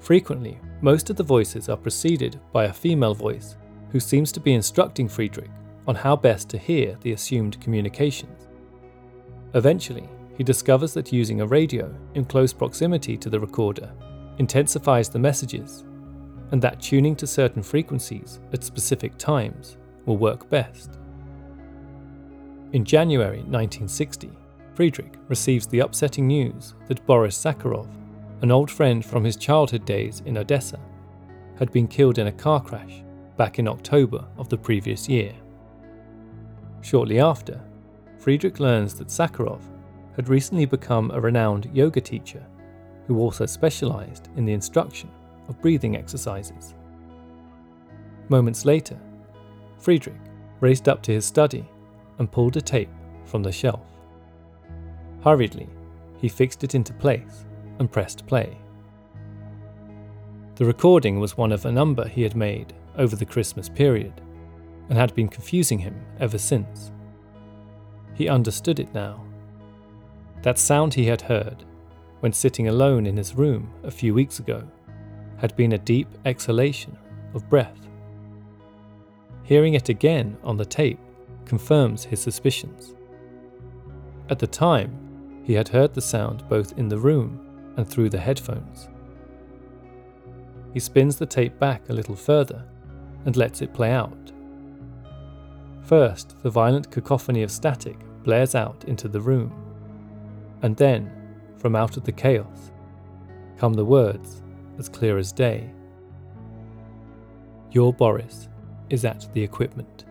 Frequently, 0.00 0.58
most 0.80 1.08
of 1.08 1.14
the 1.14 1.22
voices 1.22 1.68
are 1.68 1.76
preceded 1.76 2.40
by 2.52 2.64
a 2.64 2.72
female 2.72 3.14
voice 3.14 3.54
who 3.96 4.00
seems 4.00 4.30
to 4.30 4.40
be 4.40 4.52
instructing 4.52 5.08
Friedrich 5.08 5.48
on 5.88 5.94
how 5.94 6.14
best 6.14 6.50
to 6.50 6.58
hear 6.58 6.98
the 7.00 7.12
assumed 7.12 7.58
communications. 7.62 8.46
Eventually, 9.54 10.06
he 10.36 10.44
discovers 10.44 10.92
that 10.92 11.14
using 11.14 11.40
a 11.40 11.46
radio 11.46 11.90
in 12.12 12.26
close 12.26 12.52
proximity 12.52 13.16
to 13.16 13.30
the 13.30 13.40
recorder 13.40 13.90
intensifies 14.36 15.08
the 15.08 15.18
messages, 15.18 15.82
and 16.50 16.60
that 16.60 16.78
tuning 16.78 17.16
to 17.16 17.26
certain 17.26 17.62
frequencies 17.62 18.38
at 18.52 18.62
specific 18.62 19.16
times 19.16 19.78
will 20.04 20.18
work 20.18 20.50
best. 20.50 20.98
In 22.74 22.84
January 22.84 23.38
1960, 23.38 24.30
Friedrich 24.74 25.14
receives 25.28 25.66
the 25.66 25.80
upsetting 25.80 26.26
news 26.26 26.74
that 26.88 27.06
Boris 27.06 27.42
Sakharov, 27.42 27.88
an 28.42 28.52
old 28.52 28.70
friend 28.70 29.02
from 29.02 29.24
his 29.24 29.36
childhood 29.36 29.86
days 29.86 30.22
in 30.26 30.36
Odessa, 30.36 30.78
had 31.58 31.72
been 31.72 31.88
killed 31.88 32.18
in 32.18 32.26
a 32.26 32.32
car 32.32 32.60
crash 32.60 33.02
back 33.36 33.58
in 33.58 33.68
October 33.68 34.24
of 34.38 34.48
the 34.48 34.56
previous 34.56 35.08
year. 35.08 35.32
Shortly 36.80 37.20
after, 37.20 37.60
Friedrich 38.18 38.60
learns 38.60 38.94
that 38.94 39.08
Sakharov 39.08 39.60
had 40.14 40.28
recently 40.28 40.64
become 40.64 41.10
a 41.10 41.20
renowned 41.20 41.68
yoga 41.72 42.00
teacher 42.00 42.44
who 43.06 43.18
also 43.18 43.46
specialized 43.46 44.28
in 44.36 44.44
the 44.44 44.52
instruction 44.52 45.10
of 45.48 45.60
breathing 45.60 45.96
exercises. 45.96 46.74
Moments 48.28 48.64
later, 48.64 48.98
Friedrich 49.78 50.16
raced 50.60 50.88
up 50.88 51.02
to 51.02 51.12
his 51.12 51.24
study 51.24 51.68
and 52.18 52.30
pulled 52.30 52.56
a 52.56 52.60
tape 52.60 52.90
from 53.24 53.42
the 53.42 53.52
shelf. 53.52 53.86
Hurriedly, 55.22 55.68
he 56.18 56.28
fixed 56.28 56.64
it 56.64 56.74
into 56.74 56.92
place 56.94 57.44
and 57.78 57.92
pressed 57.92 58.26
play. 58.26 58.56
The 60.54 60.64
recording 60.64 61.20
was 61.20 61.36
one 61.36 61.52
of 61.52 61.66
a 61.66 61.72
number 61.72 62.08
he 62.08 62.22
had 62.22 62.34
made 62.34 62.72
over 62.96 63.16
the 63.16 63.26
Christmas 63.26 63.68
period 63.68 64.20
and 64.88 64.98
had 64.98 65.14
been 65.14 65.28
confusing 65.28 65.78
him 65.78 66.00
ever 66.20 66.38
since. 66.38 66.92
He 68.14 68.28
understood 68.28 68.78
it 68.78 68.94
now. 68.94 69.24
That 70.42 70.58
sound 70.58 70.94
he 70.94 71.06
had 71.06 71.22
heard 71.22 71.64
when 72.20 72.32
sitting 72.32 72.68
alone 72.68 73.06
in 73.06 73.16
his 73.16 73.34
room 73.34 73.72
a 73.82 73.90
few 73.90 74.14
weeks 74.14 74.38
ago 74.38 74.66
had 75.38 75.54
been 75.56 75.72
a 75.72 75.78
deep 75.78 76.08
exhalation 76.24 76.96
of 77.34 77.48
breath. 77.48 77.88
Hearing 79.42 79.74
it 79.74 79.88
again 79.88 80.36
on 80.42 80.56
the 80.56 80.64
tape 80.64 80.98
confirms 81.44 82.04
his 82.04 82.20
suspicions. 82.20 82.94
At 84.28 84.38
the 84.38 84.46
time, 84.46 85.42
he 85.44 85.52
had 85.52 85.68
heard 85.68 85.94
the 85.94 86.00
sound 86.00 86.48
both 86.48 86.76
in 86.78 86.88
the 86.88 86.98
room 86.98 87.74
and 87.76 87.86
through 87.86 88.08
the 88.08 88.18
headphones. 88.18 88.88
He 90.72 90.80
spins 90.80 91.16
the 91.16 91.26
tape 91.26 91.58
back 91.58 91.88
a 91.88 91.92
little 91.92 92.16
further 92.16 92.64
and 93.26 93.36
lets 93.36 93.60
it 93.60 93.74
play 93.74 93.90
out. 93.90 94.32
First, 95.82 96.36
the 96.42 96.50
violent 96.50 96.90
cacophony 96.90 97.42
of 97.42 97.50
static 97.50 97.98
blares 98.22 98.54
out 98.54 98.84
into 98.86 99.08
the 99.08 99.20
room, 99.20 99.52
and 100.62 100.76
then, 100.76 101.12
from 101.58 101.76
out 101.76 101.96
of 101.96 102.04
the 102.04 102.12
chaos, 102.12 102.72
come 103.58 103.74
the 103.74 103.84
words 103.84 104.42
as 104.78 104.88
clear 104.88 105.18
as 105.18 105.32
day. 105.32 105.70
Your 107.70 107.92
Boris 107.92 108.48
is 108.90 109.04
at 109.04 109.28
the 109.34 109.42
equipment. 109.42 110.04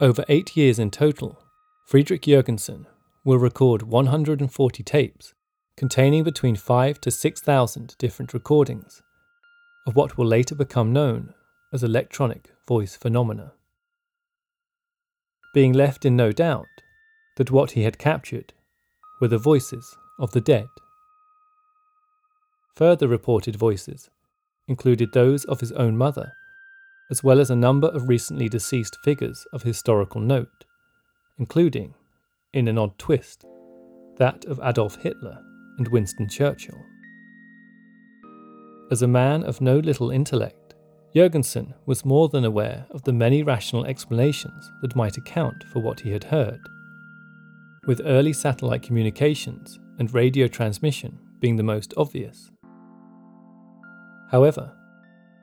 Over 0.00 0.24
eight 0.28 0.56
years 0.56 0.78
in 0.78 0.90
total, 0.90 1.38
Friedrich 1.86 2.22
Jürgenson 2.22 2.86
will 3.24 3.38
record 3.38 3.82
140 3.82 4.82
tapes 4.82 5.34
containing 5.76 6.24
between 6.24 6.56
5 6.56 7.00
to 7.00 7.10
6,000 7.10 7.96
different 7.98 8.34
recordings 8.34 9.02
of 9.86 9.96
what 9.96 10.16
will 10.16 10.26
later 10.26 10.54
become 10.54 10.92
known 10.92 11.34
as 11.72 11.82
electronic 11.82 12.50
voice 12.68 12.96
phenomena. 12.96 13.52
Being 15.54 15.72
left 15.72 16.04
in 16.04 16.16
no 16.16 16.32
doubt 16.32 16.66
that 17.36 17.50
what 17.50 17.72
he 17.72 17.82
had 17.82 17.98
captured 17.98 18.52
were 19.20 19.28
the 19.28 19.38
voices 19.38 19.96
of 20.18 20.32
the 20.32 20.40
dead. 20.40 20.68
Further 22.76 23.08
reported 23.08 23.56
voices 23.56 24.10
included 24.68 25.12
those 25.12 25.44
of 25.44 25.60
his 25.60 25.72
own 25.72 25.96
mother 25.96 26.32
as 27.12 27.22
well 27.22 27.40
as 27.40 27.50
a 27.50 27.56
number 27.56 27.88
of 27.88 28.08
recently 28.08 28.48
deceased 28.48 28.96
figures 29.04 29.46
of 29.52 29.62
historical 29.62 30.18
note, 30.18 30.64
including, 31.38 31.94
in 32.54 32.68
an 32.68 32.78
odd 32.78 32.98
twist, 32.98 33.44
that 34.16 34.46
of 34.46 34.58
Adolf 34.62 34.96
Hitler 34.96 35.38
and 35.78 35.88
Winston 35.88 36.28
Churchill. 36.28 36.78
As 38.90 39.02
a 39.02 39.08
man 39.08 39.42
of 39.44 39.60
no 39.60 39.78
little 39.78 40.10
intellect, 40.10 40.74
Jürgenson 41.14 41.74
was 41.86 42.04
more 42.04 42.28
than 42.28 42.44
aware 42.44 42.86
of 42.90 43.02
the 43.04 43.12
many 43.12 43.42
rational 43.42 43.84
explanations 43.84 44.70
that 44.80 44.96
might 44.96 45.16
account 45.16 45.64
for 45.64 45.80
what 45.80 46.00
he 46.00 46.10
had 46.10 46.24
heard, 46.24 46.60
with 47.86 48.00
early 48.04 48.32
satellite 48.32 48.82
communications 48.82 49.78
and 49.98 50.12
radio 50.14 50.46
transmission 50.46 51.18
being 51.40 51.56
the 51.56 51.62
most 51.62 51.92
obvious. 51.96 52.50
However, 54.30 54.72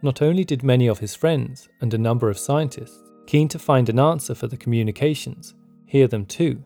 not 0.01 0.21
only 0.21 0.43
did 0.43 0.63
many 0.63 0.87
of 0.87 0.99
his 0.99 1.15
friends 1.15 1.67
and 1.81 1.93
a 1.93 1.97
number 1.97 2.29
of 2.29 2.39
scientists, 2.39 3.03
keen 3.27 3.47
to 3.49 3.59
find 3.59 3.89
an 3.89 3.99
answer 3.99 4.33
for 4.33 4.47
the 4.47 4.57
communications, 4.57 5.53
hear 5.85 6.07
them 6.07 6.25
too, 6.25 6.65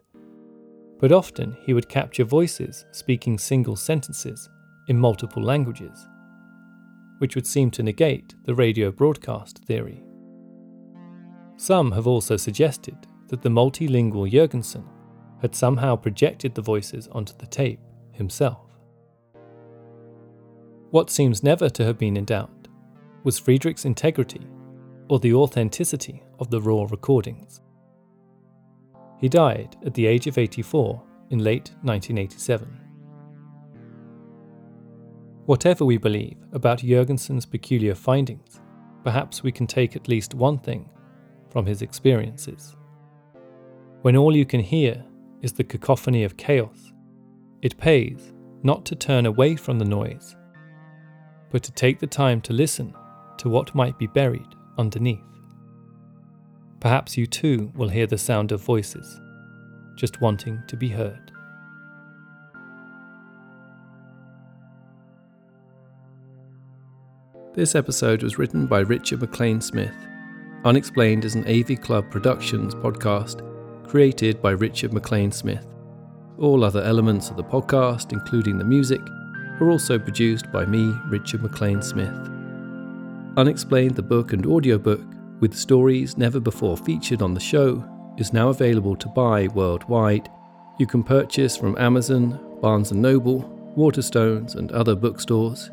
but 1.04 1.12
often 1.12 1.58
he 1.60 1.74
would 1.74 1.90
capture 1.90 2.24
voices 2.24 2.86
speaking 2.92 3.38
single 3.38 3.76
sentences 3.76 4.50
in 4.88 4.98
multiple 4.98 5.44
languages, 5.44 6.08
which 7.18 7.36
would 7.36 7.46
seem 7.46 7.70
to 7.70 7.84
negate 7.84 8.34
the 8.46 8.56
radio 8.56 8.90
broadcast 8.90 9.60
theory. 9.66 10.02
Some 11.58 11.92
have 11.92 12.08
also 12.08 12.38
suggested 12.38 12.96
that 13.28 13.42
the 13.42 13.50
multilingual 13.50 14.32
Jürgenson 14.32 14.86
had 15.42 15.54
somehow 15.54 15.98
projected 15.98 16.56
the 16.56 16.62
voices 16.62 17.10
onto 17.10 17.34
the 17.38 17.48
tape 17.48 17.82
himself. 18.14 18.70
What 20.92 21.10
seems 21.10 21.44
never 21.44 21.68
to 21.68 21.84
have 21.84 21.98
been 21.98 22.16
in 22.16 22.24
doubt 22.24 22.70
was 23.26 23.38
Friedrich's 23.38 23.84
integrity 23.84 24.48
or 25.10 25.20
the 25.20 25.34
authenticity 25.34 26.24
of 26.40 26.50
the 26.50 26.62
raw 26.62 26.88
recordings. 26.90 27.60
He 29.24 29.30
died 29.30 29.78
at 29.86 29.94
the 29.94 30.06
age 30.06 30.28
of 30.28 30.38
84 30.38 31.02
in 31.30 31.40
late 31.40 31.72
1987. 31.84 32.68
Whatever 35.46 35.86
we 35.86 35.96
believe 35.98 36.36
about 36.52 36.80
Jürgenson's 36.80 37.46
peculiar 37.46 37.96
findings, 37.96 38.60
perhaps 39.02 39.42
we 39.42 39.50
can 39.50 39.66
take 39.66 39.96
at 39.96 40.10
least 40.10 40.34
one 40.34 40.58
thing 40.58 40.90
from 41.50 41.66
his 41.66 41.82
experiences. 41.82 42.76
When 44.02 44.18
all 44.18 44.36
you 44.36 44.46
can 44.46 44.60
hear 44.60 45.06
is 45.42 45.54
the 45.54 45.64
cacophony 45.64 46.26
of 46.26 46.36
chaos, 46.36 46.92
it 47.62 47.78
pays 47.78 48.34
not 48.62 48.84
to 48.88 48.94
turn 48.94 49.26
away 49.26 49.56
from 49.56 49.80
the 49.80 49.86
noise, 49.86 50.36
but 51.50 51.64
to 51.64 51.72
take 51.72 52.00
the 52.00 52.08
time 52.08 52.42
to 52.42 52.52
listen 52.52 52.94
to 53.38 53.48
what 53.48 53.74
might 53.74 53.98
be 53.98 54.08
buried 54.08 54.54
underneath. 54.78 55.33
Perhaps 56.84 57.16
you 57.16 57.26
too 57.26 57.72
will 57.76 57.88
hear 57.88 58.06
the 58.06 58.18
sound 58.18 58.52
of 58.52 58.62
voices, 58.62 59.22
just 59.96 60.20
wanting 60.20 60.62
to 60.68 60.76
be 60.76 60.90
heard. 60.90 61.32
This 67.54 67.74
episode 67.74 68.22
was 68.22 68.38
written 68.38 68.68
by 68.68 68.82
Richard 68.82 69.22
McLean 69.22 69.62
Smith. 69.62 69.96
Unexplained 70.66 71.24
is 71.24 71.36
an 71.36 71.48
AV 71.48 71.80
Club 71.80 72.12
Productions 72.12 72.76
podcast 72.76 73.40
created 73.88 74.42
by 74.42 74.52
Richard 74.52 74.92
McLean 74.92 75.32
Smith. 75.32 75.66
All 76.38 76.66
other 76.66 76.84
elements 76.84 77.30
of 77.30 77.38
the 77.38 77.46
podcast, 77.46 78.12
including 78.12 78.58
the 78.58 78.66
music, 78.66 79.00
are 79.62 79.70
also 79.70 79.98
produced 79.98 80.52
by 80.52 80.66
me, 80.66 80.94
Richard 81.08 81.44
McLean 81.44 81.82
Smith. 81.82 82.30
Unexplained, 83.38 83.96
the 83.96 84.04
book 84.04 84.34
and 84.34 84.46
audiobook, 84.46 85.13
with 85.44 85.54
stories 85.54 86.18
never 86.18 86.40
before 86.40 86.78
featured 86.78 87.22
on 87.22 87.34
the 87.34 87.40
show, 87.40 87.84
is 88.18 88.32
now 88.32 88.48
available 88.48 88.96
to 88.96 89.10
buy 89.10 89.46
worldwide. 89.48 90.30
You 90.80 90.88
can 90.88 91.04
purchase 91.04 91.58
from 91.58 91.78
Amazon, 91.78 92.40
Barnes 92.62 92.92
& 92.92 92.94
Noble, 92.94 93.42
Waterstones, 93.78 94.56
and 94.56 94.72
other 94.72 94.96
bookstores. 94.96 95.70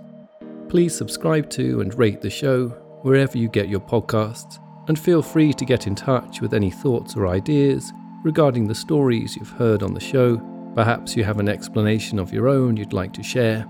Please 0.69 0.93
subscribe 0.93 1.49
to 1.51 1.83
and 1.83 1.97
rate 1.97 2.21
the 2.21 2.29
show 2.29 2.71
wherever 3.03 3.39
you 3.39 3.49
get 3.49 3.69
your 3.69 3.79
podcasts, 3.79 4.59
and 4.89 4.99
feel 4.99 5.23
free 5.23 5.53
to 5.53 5.65
get 5.65 5.87
in 5.87 5.95
touch 5.95 6.41
with 6.41 6.53
any 6.53 6.73
thoughts 6.73 7.15
or 7.15 7.29
ideas 7.29 7.93
regarding 8.25 8.67
the 8.67 8.75
stories 8.75 9.37
you've 9.37 9.51
heard 9.51 9.85
on 9.85 9.95
the 9.95 10.01
show. 10.01 10.37
Perhaps 10.75 11.17
you 11.17 11.23
have 11.23 11.39
an 11.39 11.49
explanation 11.49 12.19
of 12.19 12.33
your 12.33 12.49
own 12.49 12.77
you'd 12.77 12.93
like 12.93 13.13
to 13.13 13.23
share. 13.23 13.65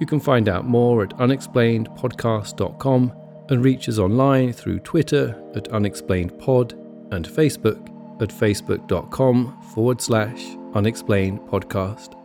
You 0.00 0.06
can 0.06 0.18
find 0.18 0.48
out 0.48 0.66
more 0.66 1.02
at 1.02 1.10
unexplainedpodcast.com 1.10 3.12
and 3.48 3.64
reach 3.64 3.88
us 3.88 3.98
online 3.98 4.52
through 4.52 4.80
Twitter 4.80 5.40
at 5.54 5.64
unexplainedpod 5.64 6.72
and 7.12 7.26
Facebook 7.26 7.92
at 8.22 8.30
facebook.com 8.30 9.62
forward 9.74 10.00
slash 10.00 10.42
unexplainedpodcast. 10.74 12.15